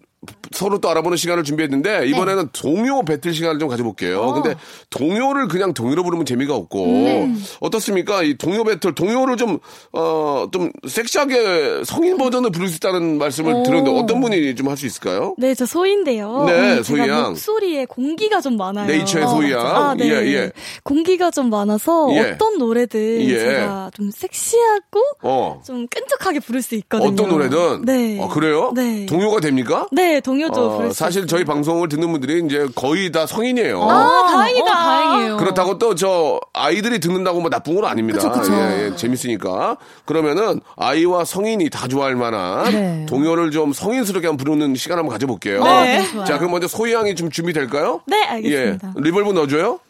서로 0.58 0.78
또 0.78 0.90
알아보는 0.90 1.16
시간을 1.16 1.44
준비했는데 1.44 2.08
이번에는 2.08 2.48
동요 2.52 3.02
배틀 3.04 3.32
시간을 3.32 3.60
좀 3.60 3.68
가져볼게요. 3.68 4.20
어. 4.20 4.32
근데 4.34 4.56
동요를 4.90 5.46
그냥 5.46 5.72
동요로 5.72 6.02
부르면 6.02 6.26
재미가 6.26 6.54
없고 6.54 6.86
네. 6.86 7.32
어떻습니까? 7.60 8.22
이 8.24 8.36
동요 8.36 8.64
배틀 8.64 8.94
동요를 8.94 9.36
좀 9.36 9.60
어 9.92 10.48
좀 10.52 10.70
섹시하게 10.86 11.82
성인 11.84 12.16
버전을 12.16 12.50
부를 12.50 12.68
수 12.68 12.76
있다는 12.76 13.18
말씀을 13.18 13.52
오. 13.54 13.62
들었는데 13.62 13.98
어떤 13.98 14.20
분이 14.20 14.54
좀 14.56 14.68
할 14.68 14.76
수 14.76 14.86
있을까요? 14.86 15.34
네, 15.38 15.54
저 15.54 15.64
소희인데요. 15.66 16.44
네, 16.46 16.78
음, 16.78 16.82
소희 16.82 17.02
제가 17.02 17.08
양. 17.08 17.28
목소리에 17.30 17.84
공기가 17.86 18.40
좀 18.40 18.56
많아요. 18.56 18.86
네이처의 18.86 19.26
소희 19.28 19.52
양. 19.52 19.60
아, 19.66 19.94
네. 19.94 20.08
예, 20.08 20.12
예. 20.34 20.52
공기가 20.82 21.30
좀 21.30 21.48
많아서 21.50 22.08
예. 22.12 22.32
어떤 22.32 22.58
노래든 22.58 23.20
예. 23.22 23.38
제가 23.38 23.90
좀 23.94 24.10
섹시하고 24.10 25.00
어. 25.22 25.62
좀 25.64 25.86
끈적하게 25.88 26.40
부를 26.40 26.62
수 26.62 26.74
있거든요. 26.76 27.10
어떤 27.10 27.28
노래든 27.28 27.84
네. 27.84 28.18
어, 28.20 28.28
그래요? 28.28 28.72
네. 28.74 29.06
동요가 29.06 29.40
됩니까? 29.40 29.86
네, 29.92 30.20
동요 30.20 30.47
도 30.50 30.70
어, 30.78 30.90
사실 30.90 31.26
저희 31.26 31.44
방송을 31.44 31.88
듣는 31.88 32.10
분들이 32.12 32.42
이제 32.44 32.66
거의 32.74 33.10
다 33.12 33.26
성인이에요. 33.26 33.82
아, 33.82 34.26
다행이다. 34.30 34.70
어, 34.70 34.74
다행이에요. 34.74 35.36
그렇다고 35.38 35.78
또 35.78 35.94
저 35.94 36.38
아이들이 36.52 37.00
듣는다고 37.00 37.40
뭐 37.40 37.50
나쁜 37.50 37.74
건 37.74 37.84
아닙니다. 37.84 38.18
그쵸, 38.20 38.30
그쵸. 38.40 38.52
예, 38.54 38.86
예, 38.92 38.96
재밌으니까. 38.96 39.76
그러면은 40.04 40.60
아이와 40.76 41.24
성인이 41.24 41.68
다 41.70 41.88
좋아할 41.88 42.14
만한 42.14 42.64
네. 42.72 43.06
동요를 43.06 43.50
좀 43.50 43.72
성인스럽게 43.72 44.26
한번 44.28 44.44
부르는 44.44 44.74
시간 44.76 44.98
한번 44.98 45.12
가져볼게요. 45.12 45.64
네. 45.64 46.06
좋아요. 46.10 46.24
자, 46.24 46.38
그럼 46.38 46.52
먼저 46.52 46.68
소희 46.68 46.92
양이 46.92 47.14
좀 47.14 47.30
준비될까요? 47.30 48.02
네, 48.06 48.22
알겠습니다. 48.24 48.92
예. 48.96 49.00
reverb 49.00 49.32
넣어줘요? 49.32 49.80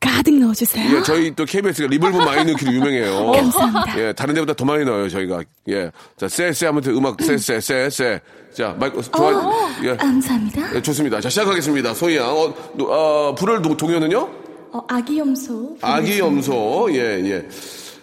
가득 0.00 0.34
넣어주세요. 0.38 0.96
예, 0.96 1.02
저희 1.02 1.34
또 1.34 1.44
KBS가 1.44 1.88
reverb 1.88 2.16
많이 2.18 2.50
넣기로 2.52 2.72
유명해요. 2.72 3.32
감사합니다. 3.36 3.98
예, 4.00 4.12
다른 4.14 4.34
데보다 4.34 4.54
더 4.54 4.64
많이 4.64 4.84
넣어요, 4.84 5.08
저희가. 5.10 5.42
예. 5.68 5.90
자, 6.16 6.26
쎄, 6.26 6.52
쎄 6.52 6.66
하면 6.66 6.82
음악, 6.86 7.20
쎄, 7.22 7.36
쎄, 7.36 7.60
쎄, 7.60 7.90
쎄. 7.90 8.20
자, 8.54 8.74
마이크, 8.80 9.00
좋아. 9.02 9.52
예. 9.84 9.94
감사합니다. 9.96 10.74
예, 10.74 10.82
좋습니다. 10.82 11.20
자, 11.20 11.28
시작하겠습니다. 11.28 11.92
소희 11.94 12.16
양. 12.16 12.28
어, 12.30 12.52
노- 12.74 12.90
어, 12.90 13.34
도- 13.34 13.76
동요는요? 13.76 14.18
어, 14.72 14.80
아기 14.88 15.18
염소. 15.18 15.76
아기 15.82 16.18
염소, 16.18 16.88
예, 16.92 17.20
예. 17.24 17.48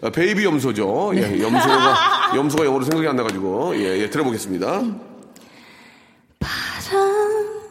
어, 0.01 0.09
baby 0.11 0.43
염소죠. 0.45 1.13
예, 1.15 1.41
염소가, 1.41 2.31
염소가 2.37 2.65
영어로 2.65 2.83
생각이 2.85 3.07
안 3.07 3.15
나가지고, 3.15 3.75
예, 3.77 4.01
예, 4.01 4.09
들어보겠습니다. 4.09 4.83
파란 6.39 7.66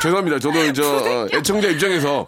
죄송합니다. 0.00 0.38
저도 0.38 0.72
저, 0.72 0.82
어, 0.96 1.26
애청자 1.32 1.68
입장에서, 1.68 2.26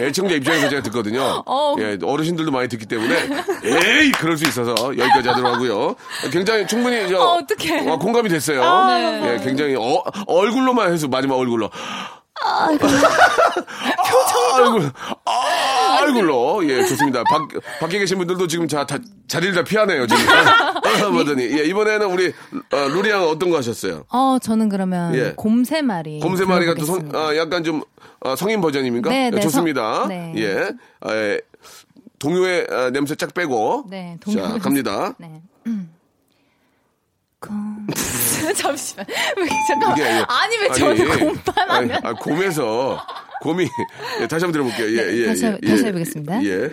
애청자 0.00 0.34
입장에서 0.34 0.68
제가 0.68 0.82
듣거든요. 0.82 1.42
어. 1.46 1.74
예, 1.78 1.98
어르신들도 2.02 2.50
많이 2.50 2.68
듣기 2.68 2.86
때문에, 2.86 3.28
에이! 3.64 4.12
그럴 4.12 4.36
수 4.36 4.44
있어서 4.44 4.74
여기까지 4.96 5.28
하도록 5.28 5.54
하고요. 5.54 5.96
굉장히 6.32 6.66
충분히 6.66 7.08
저, 7.08 7.18
어. 7.18 7.38
어, 7.86 7.98
공감이 7.98 8.28
됐어요. 8.28 8.86
네. 8.86 9.34
예, 9.34 9.44
굉장히, 9.44 9.74
어, 9.76 10.02
얼굴로만 10.26 10.92
해서, 10.92 11.08
마지막 11.08 11.36
얼굴로. 11.36 11.70
얼굴, 14.54 14.90
아, 15.24 15.98
얼굴로. 16.02 16.68
예, 16.68 16.84
좋습니다. 16.84 17.22
밖, 17.24 17.48
밖에 17.80 17.98
계신 17.98 18.18
분들도 18.18 18.46
지금 18.46 18.66
자, 18.68 18.86
다, 18.86 18.98
자리를 19.26 19.54
다 19.54 19.62
피하네요, 19.62 20.06
지금. 20.06 20.22
어, 21.06 21.10
보더니. 21.12 21.42
예, 21.44 21.64
이번에는 21.64 22.06
우리, 22.10 22.28
어, 22.72 22.76
루리 22.88 23.10
양 23.10 23.22
어떤 23.24 23.50
거 23.50 23.56
하셨어요? 23.58 24.04
어, 24.10 24.38
저는 24.40 24.68
그러면 24.68 25.14
예. 25.14 25.32
곰새말이. 25.36 26.20
곰새마리가 26.20 26.74
또 26.74 26.84
성. 26.84 27.08
아, 27.14 27.36
약간 27.36 27.62
좀, 27.64 27.82
어, 28.20 28.34
성인 28.36 28.60
버전입니까? 28.60 29.10
네, 29.10 29.30
네, 29.30 29.40
좋습니다. 29.40 29.94
성- 30.00 30.08
네. 30.08 30.32
예. 30.36 30.70
아, 31.00 31.12
예. 31.14 31.40
동요의 32.18 32.66
아, 32.70 32.90
냄새 32.90 33.14
쫙 33.14 33.32
빼고. 33.32 33.84
네, 33.90 34.16
자, 34.24 34.32
동요 34.32 34.58
갑니다. 34.58 35.14
네. 35.20 35.40
곰. 35.64 35.97
잠시만. 38.56 39.06
왜 39.36 39.48
잠깐만. 39.68 39.98
이게, 39.98 40.06
예. 40.08 40.24
아니 40.28 40.58
왜 40.58 40.68
저는 40.72 41.18
곰만 41.18 41.70
아니, 41.70 41.92
하면? 41.92 42.00
아, 42.04 42.12
곰에서 42.14 43.00
곰이 43.42 43.68
예, 44.20 44.26
다시 44.26 44.44
한번 44.44 44.52
들어볼게요. 44.52 44.98
예, 44.98 45.06
네, 45.06 45.16
예, 45.22 45.26
다시 45.26 45.44
예, 45.44 45.48
해- 45.50 45.58
다시 45.66 45.82
예. 45.84 45.88
해보겠습니다. 45.88 46.44
예. 46.44 46.70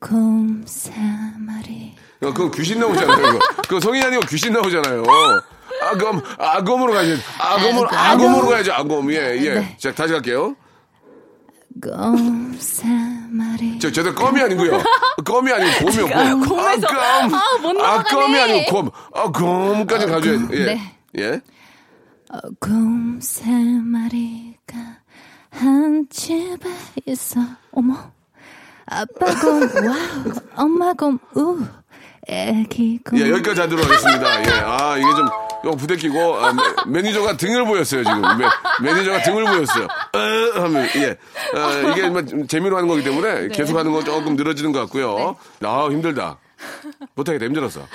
곰세 0.00 0.92
마리. 1.38 1.94
어, 2.22 2.32
그거 2.32 2.50
귀신 2.52 2.78
나오잖아요. 2.80 3.16
그거, 3.16 3.38
그거 3.62 3.80
성인 3.80 4.02
아니고 4.04 4.22
귀신 4.28 4.52
나오잖아요. 4.52 5.02
아검, 5.82 6.22
아검으로 6.38 6.92
가야지. 6.92 7.20
아검으로, 7.38 7.88
아, 7.90 8.10
아검으로 8.10 8.36
아검. 8.38 8.48
가야죠. 8.50 8.72
아검. 8.72 9.12
예, 9.12 9.16
예. 9.40 9.54
네. 9.54 9.76
자, 9.80 9.92
다시 9.92 10.12
갈게요. 10.12 10.54
곰세 11.82 12.86
마리. 12.86 13.21
저, 13.80 13.90
저도 13.90 14.14
껌이 14.14 14.40
아니고요. 14.40 14.82
껌이 15.24 15.52
아니고 15.52 15.84
곰이요, 15.86 16.06
아, 16.16 16.34
곰. 16.34 16.40
곰에서- 16.42 16.86
아, 16.86 17.20
껌. 17.28 17.34
아, 17.34 17.58
못 17.62 17.80
아. 17.82 18.02
껌이 18.02 18.38
아니고 18.38 18.70
곰. 18.82 18.90
아, 19.14 19.30
곰까지 19.30 20.06
가줘야지. 20.06 20.46
예. 20.52 20.64
네. 20.64 20.98
예. 21.18 21.40
어, 22.32 22.38
곰세 22.60 23.44
마리가 23.50 24.78
한 25.50 26.06
집에 26.10 26.70
있어. 27.06 27.40
어머. 27.72 28.10
아빠 28.86 29.26
곰, 29.40 29.62
wow. 29.62 30.34
엄마 30.56 30.92
곰, 30.94 31.18
우. 31.36 31.64
애기 32.28 32.98
곰. 33.04 33.18
예, 33.18 33.30
여기까지 33.30 33.60
하도록 33.62 33.84
하겠습니다. 33.84 34.40
예. 34.44 34.60
아, 34.62 34.96
이게 34.96 35.06
좀, 35.16 35.28
좀 35.64 35.76
부대끼고, 35.76 36.36
아, 36.36 36.52
매, 36.52 36.62
매니저가 37.00 37.36
등을 37.36 37.64
보였어요, 37.64 38.04
지금. 38.04 38.22
매, 38.38 38.46
매니저가 38.82 39.22
등을 39.22 39.44
보였어요. 39.44 39.84
어, 39.84 40.60
하면, 40.62 40.88
예. 40.96 41.16
아, 41.58 41.90
이게 41.90 42.08
뭐 42.08 42.22
재미로 42.48 42.76
하는 42.76 42.88
거기 42.88 43.02
때문에 43.02 43.48
계속 43.48 43.76
하는 43.76 43.92
건 43.92 44.04
조금 44.04 44.36
늘어지는 44.36 44.72
것 44.72 44.78
같고요. 44.80 45.36
아, 45.64 45.88
힘들다. 45.90 46.38
못하겠다, 47.14 47.44
힘들었어. 47.46 47.86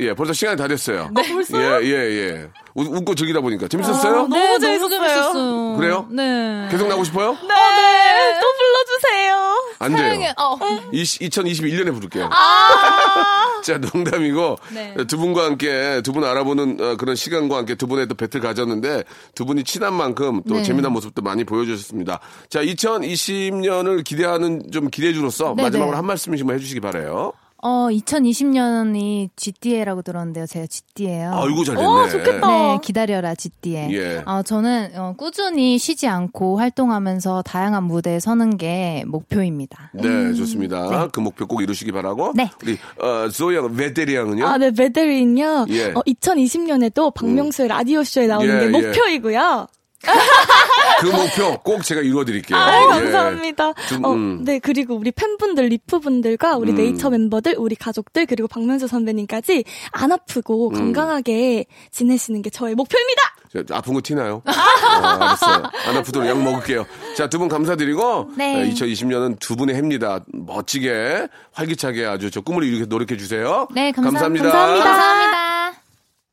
예, 0.00 0.14
벌써 0.14 0.32
시간이 0.32 0.56
다 0.56 0.66
됐어요. 0.68 1.10
네, 1.14 1.22
예, 1.54 1.84
예, 1.84 2.30
예. 2.30 2.48
웃, 2.74 2.86
웃고 2.86 3.14
즐기다 3.14 3.40
보니까. 3.40 3.68
재밌었어요? 3.68 4.28
네, 4.28 4.38
너무 4.58 4.60
재밌었어요. 4.60 5.76
그래요? 5.76 6.06
네. 6.10 6.68
계속 6.70 6.88
나고 6.88 7.04
싶어요? 7.04 7.32
네, 7.32 8.40
또 8.40 8.46
불러주세요. 8.58 9.36
안 9.78 9.94
돼요. 9.94 9.98
사랑해. 10.06 10.34
어. 10.38 10.56
2021년에 10.92 11.92
부를게요. 11.94 12.28
아. 12.32 13.60
자, 13.64 13.78
농담이고 13.78 14.58
네. 14.72 14.94
두 15.08 15.16
분과 15.18 15.44
함께 15.44 16.00
두 16.04 16.12
분 16.16 16.24
알아보는 16.24 16.78
어, 16.80 16.96
그런 16.96 17.14
시간과 17.16 17.58
함께 17.58 17.74
두 17.74 17.86
분의 17.86 18.06
또 18.08 18.14
배틀 18.14 18.40
가졌는데 18.40 19.04
두 19.34 19.44
분이 19.44 19.64
친한 19.64 19.92
만큼 19.92 20.42
또 20.48 20.54
네. 20.54 20.62
재미난 20.62 20.92
모습도 20.92 21.20
많이 21.20 21.44
보여주셨습니다. 21.44 22.20
자, 22.48 22.62
2020년을 22.62 24.02
기대하는 24.04 24.70
좀 24.72 24.88
기대주로서 24.88 25.54
네, 25.56 25.64
마지막으로 25.64 25.92
네. 25.92 25.96
한 25.96 26.06
말씀씩만 26.06 26.54
해주시기 26.56 26.80
바래요. 26.80 27.32
어, 27.66 27.88
2020년이 27.90 29.30
GDA라고 29.34 30.02
들었는데요. 30.02 30.46
제가 30.46 30.66
GD예요. 30.68 31.32
아이고 31.34 31.64
잘 31.64 31.74
됐네. 31.74 32.40
네, 32.40 32.78
기다려라 32.80 33.34
GD에. 33.34 33.88
예. 33.90 34.22
어, 34.24 34.44
저는 34.44 34.90
어, 34.94 35.14
꾸준히 35.18 35.76
쉬지 35.76 36.06
않고 36.06 36.58
활동하면서 36.58 37.42
다양한 37.42 37.82
무대에 37.82 38.20
서는 38.20 38.56
게 38.56 39.02
목표입니다. 39.08 39.90
네, 39.94 40.32
좋습니다. 40.34 41.08
그 41.08 41.18
목표 41.18 41.48
꼭 41.48 41.60
이루시기 41.60 41.90
바라고. 41.90 42.34
네. 42.36 42.48
우리 42.62 42.78
어, 43.00 43.28
조이 43.30 43.56
양, 43.56 43.74
베테리 43.74 44.14
양은요? 44.14 44.46
아, 44.46 44.58
네, 44.58 44.70
메데린요. 44.70 45.66
예. 45.70 45.86
어, 45.86 46.02
2020년에도 46.06 47.12
박명수의 47.14 47.66
라디오 47.66 48.04
쇼에 48.04 48.28
나오는 48.28 48.48
예, 48.48 48.60
게 48.60 48.66
예. 48.66 48.68
목표이고요. 48.68 49.66
그 51.00 51.06
목표 51.06 51.58
꼭 51.62 51.82
제가 51.84 52.00
이루어드릴게요. 52.00 52.58
아, 52.58 52.80
예. 52.82 52.86
감사합니다. 52.86 53.72
좀, 53.88 54.04
어, 54.04 54.12
음. 54.12 54.44
네, 54.44 54.58
그리고 54.58 54.94
우리 54.96 55.10
팬분들, 55.10 55.66
리프분들과 55.66 56.56
우리 56.56 56.72
음. 56.72 56.76
네이처 56.76 57.10
멤버들, 57.10 57.56
우리 57.58 57.74
가족들, 57.76 58.26
그리고 58.26 58.48
박명수 58.48 58.86
선배님까지 58.86 59.64
안 59.92 60.12
아프고 60.12 60.70
음. 60.70 60.74
건강하게 60.74 61.66
지내시는 61.90 62.42
게 62.42 62.50
저의 62.50 62.74
목표입니다! 62.74 63.22
자, 63.52 63.76
아픈 63.76 63.94
거 63.94 64.00
티나요? 64.02 64.42
아, 64.44 64.52
알았어요. 65.16 65.62
안 65.86 65.96
아프도록 65.96 66.28
약 66.28 66.42
먹을게요. 66.42 66.84
자, 67.16 67.28
두 67.28 67.38
분 67.38 67.48
감사드리고, 67.48 68.30
네. 68.36 68.68
2020년은 68.70 69.38
두 69.38 69.56
분의 69.56 69.74
해입니다. 69.74 70.20
멋지게, 70.32 71.28
활기차게 71.52 72.04
아주 72.06 72.30
저 72.30 72.40
꿈을 72.40 72.64
이루게 72.64 72.86
노력해 72.86 73.16
주세요. 73.16 73.68
네, 73.74 73.92
감사, 73.92 74.10
감사합니다. 74.10 74.50
감사합니다. 74.50 75.45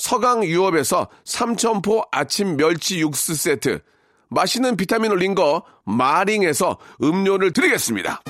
서강 0.00 0.44
유업에서 0.44 1.08
삼천포 1.26 2.04
아침 2.10 2.56
멸치 2.56 3.00
육수 3.00 3.34
세트, 3.34 3.82
맛있는 4.30 4.78
비타민 4.78 5.12
올린 5.12 5.34
거 5.34 5.62
마링에서 5.84 6.78
음료를 7.02 7.52
드리겠습니다. 7.52 8.22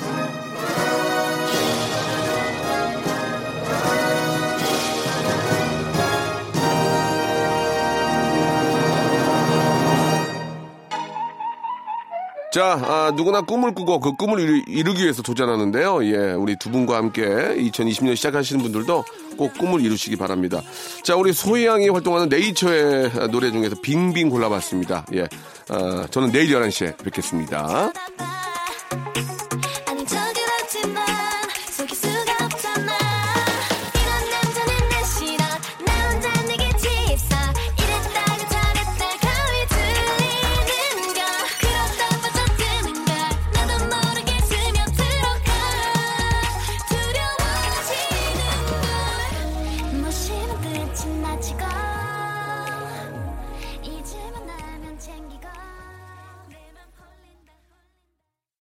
자, 12.52 12.80
아, 12.82 13.12
누구나 13.14 13.42
꿈을 13.42 13.74
꾸고 13.74 14.00
그 14.00 14.16
꿈을 14.16 14.40
이루, 14.40 14.62
이루 14.66 14.92
기 14.92 15.04
위해서 15.04 15.22
도전하는데요. 15.22 16.04
예, 16.06 16.32
우리 16.32 16.56
두 16.56 16.70
분과 16.70 16.96
함께 16.96 17.22
2020년 17.22 18.16
시작하시는 18.16 18.60
분들도 18.60 19.04
꼭 19.36 19.56
꿈을 19.56 19.80
이루시기 19.80 20.16
바랍니다. 20.16 20.60
자, 21.04 21.14
우리 21.14 21.32
소희양이 21.32 21.88
활동하는 21.88 22.28
네이처의 22.28 23.30
노래 23.30 23.52
중에서 23.52 23.76
빙빙 23.80 24.30
골라봤습니다. 24.30 25.06
예, 25.14 25.28
아, 25.68 26.08
저는 26.10 26.32
내일 26.32 26.50
11시에 26.50 26.96
뵙겠습니다. 27.04 27.92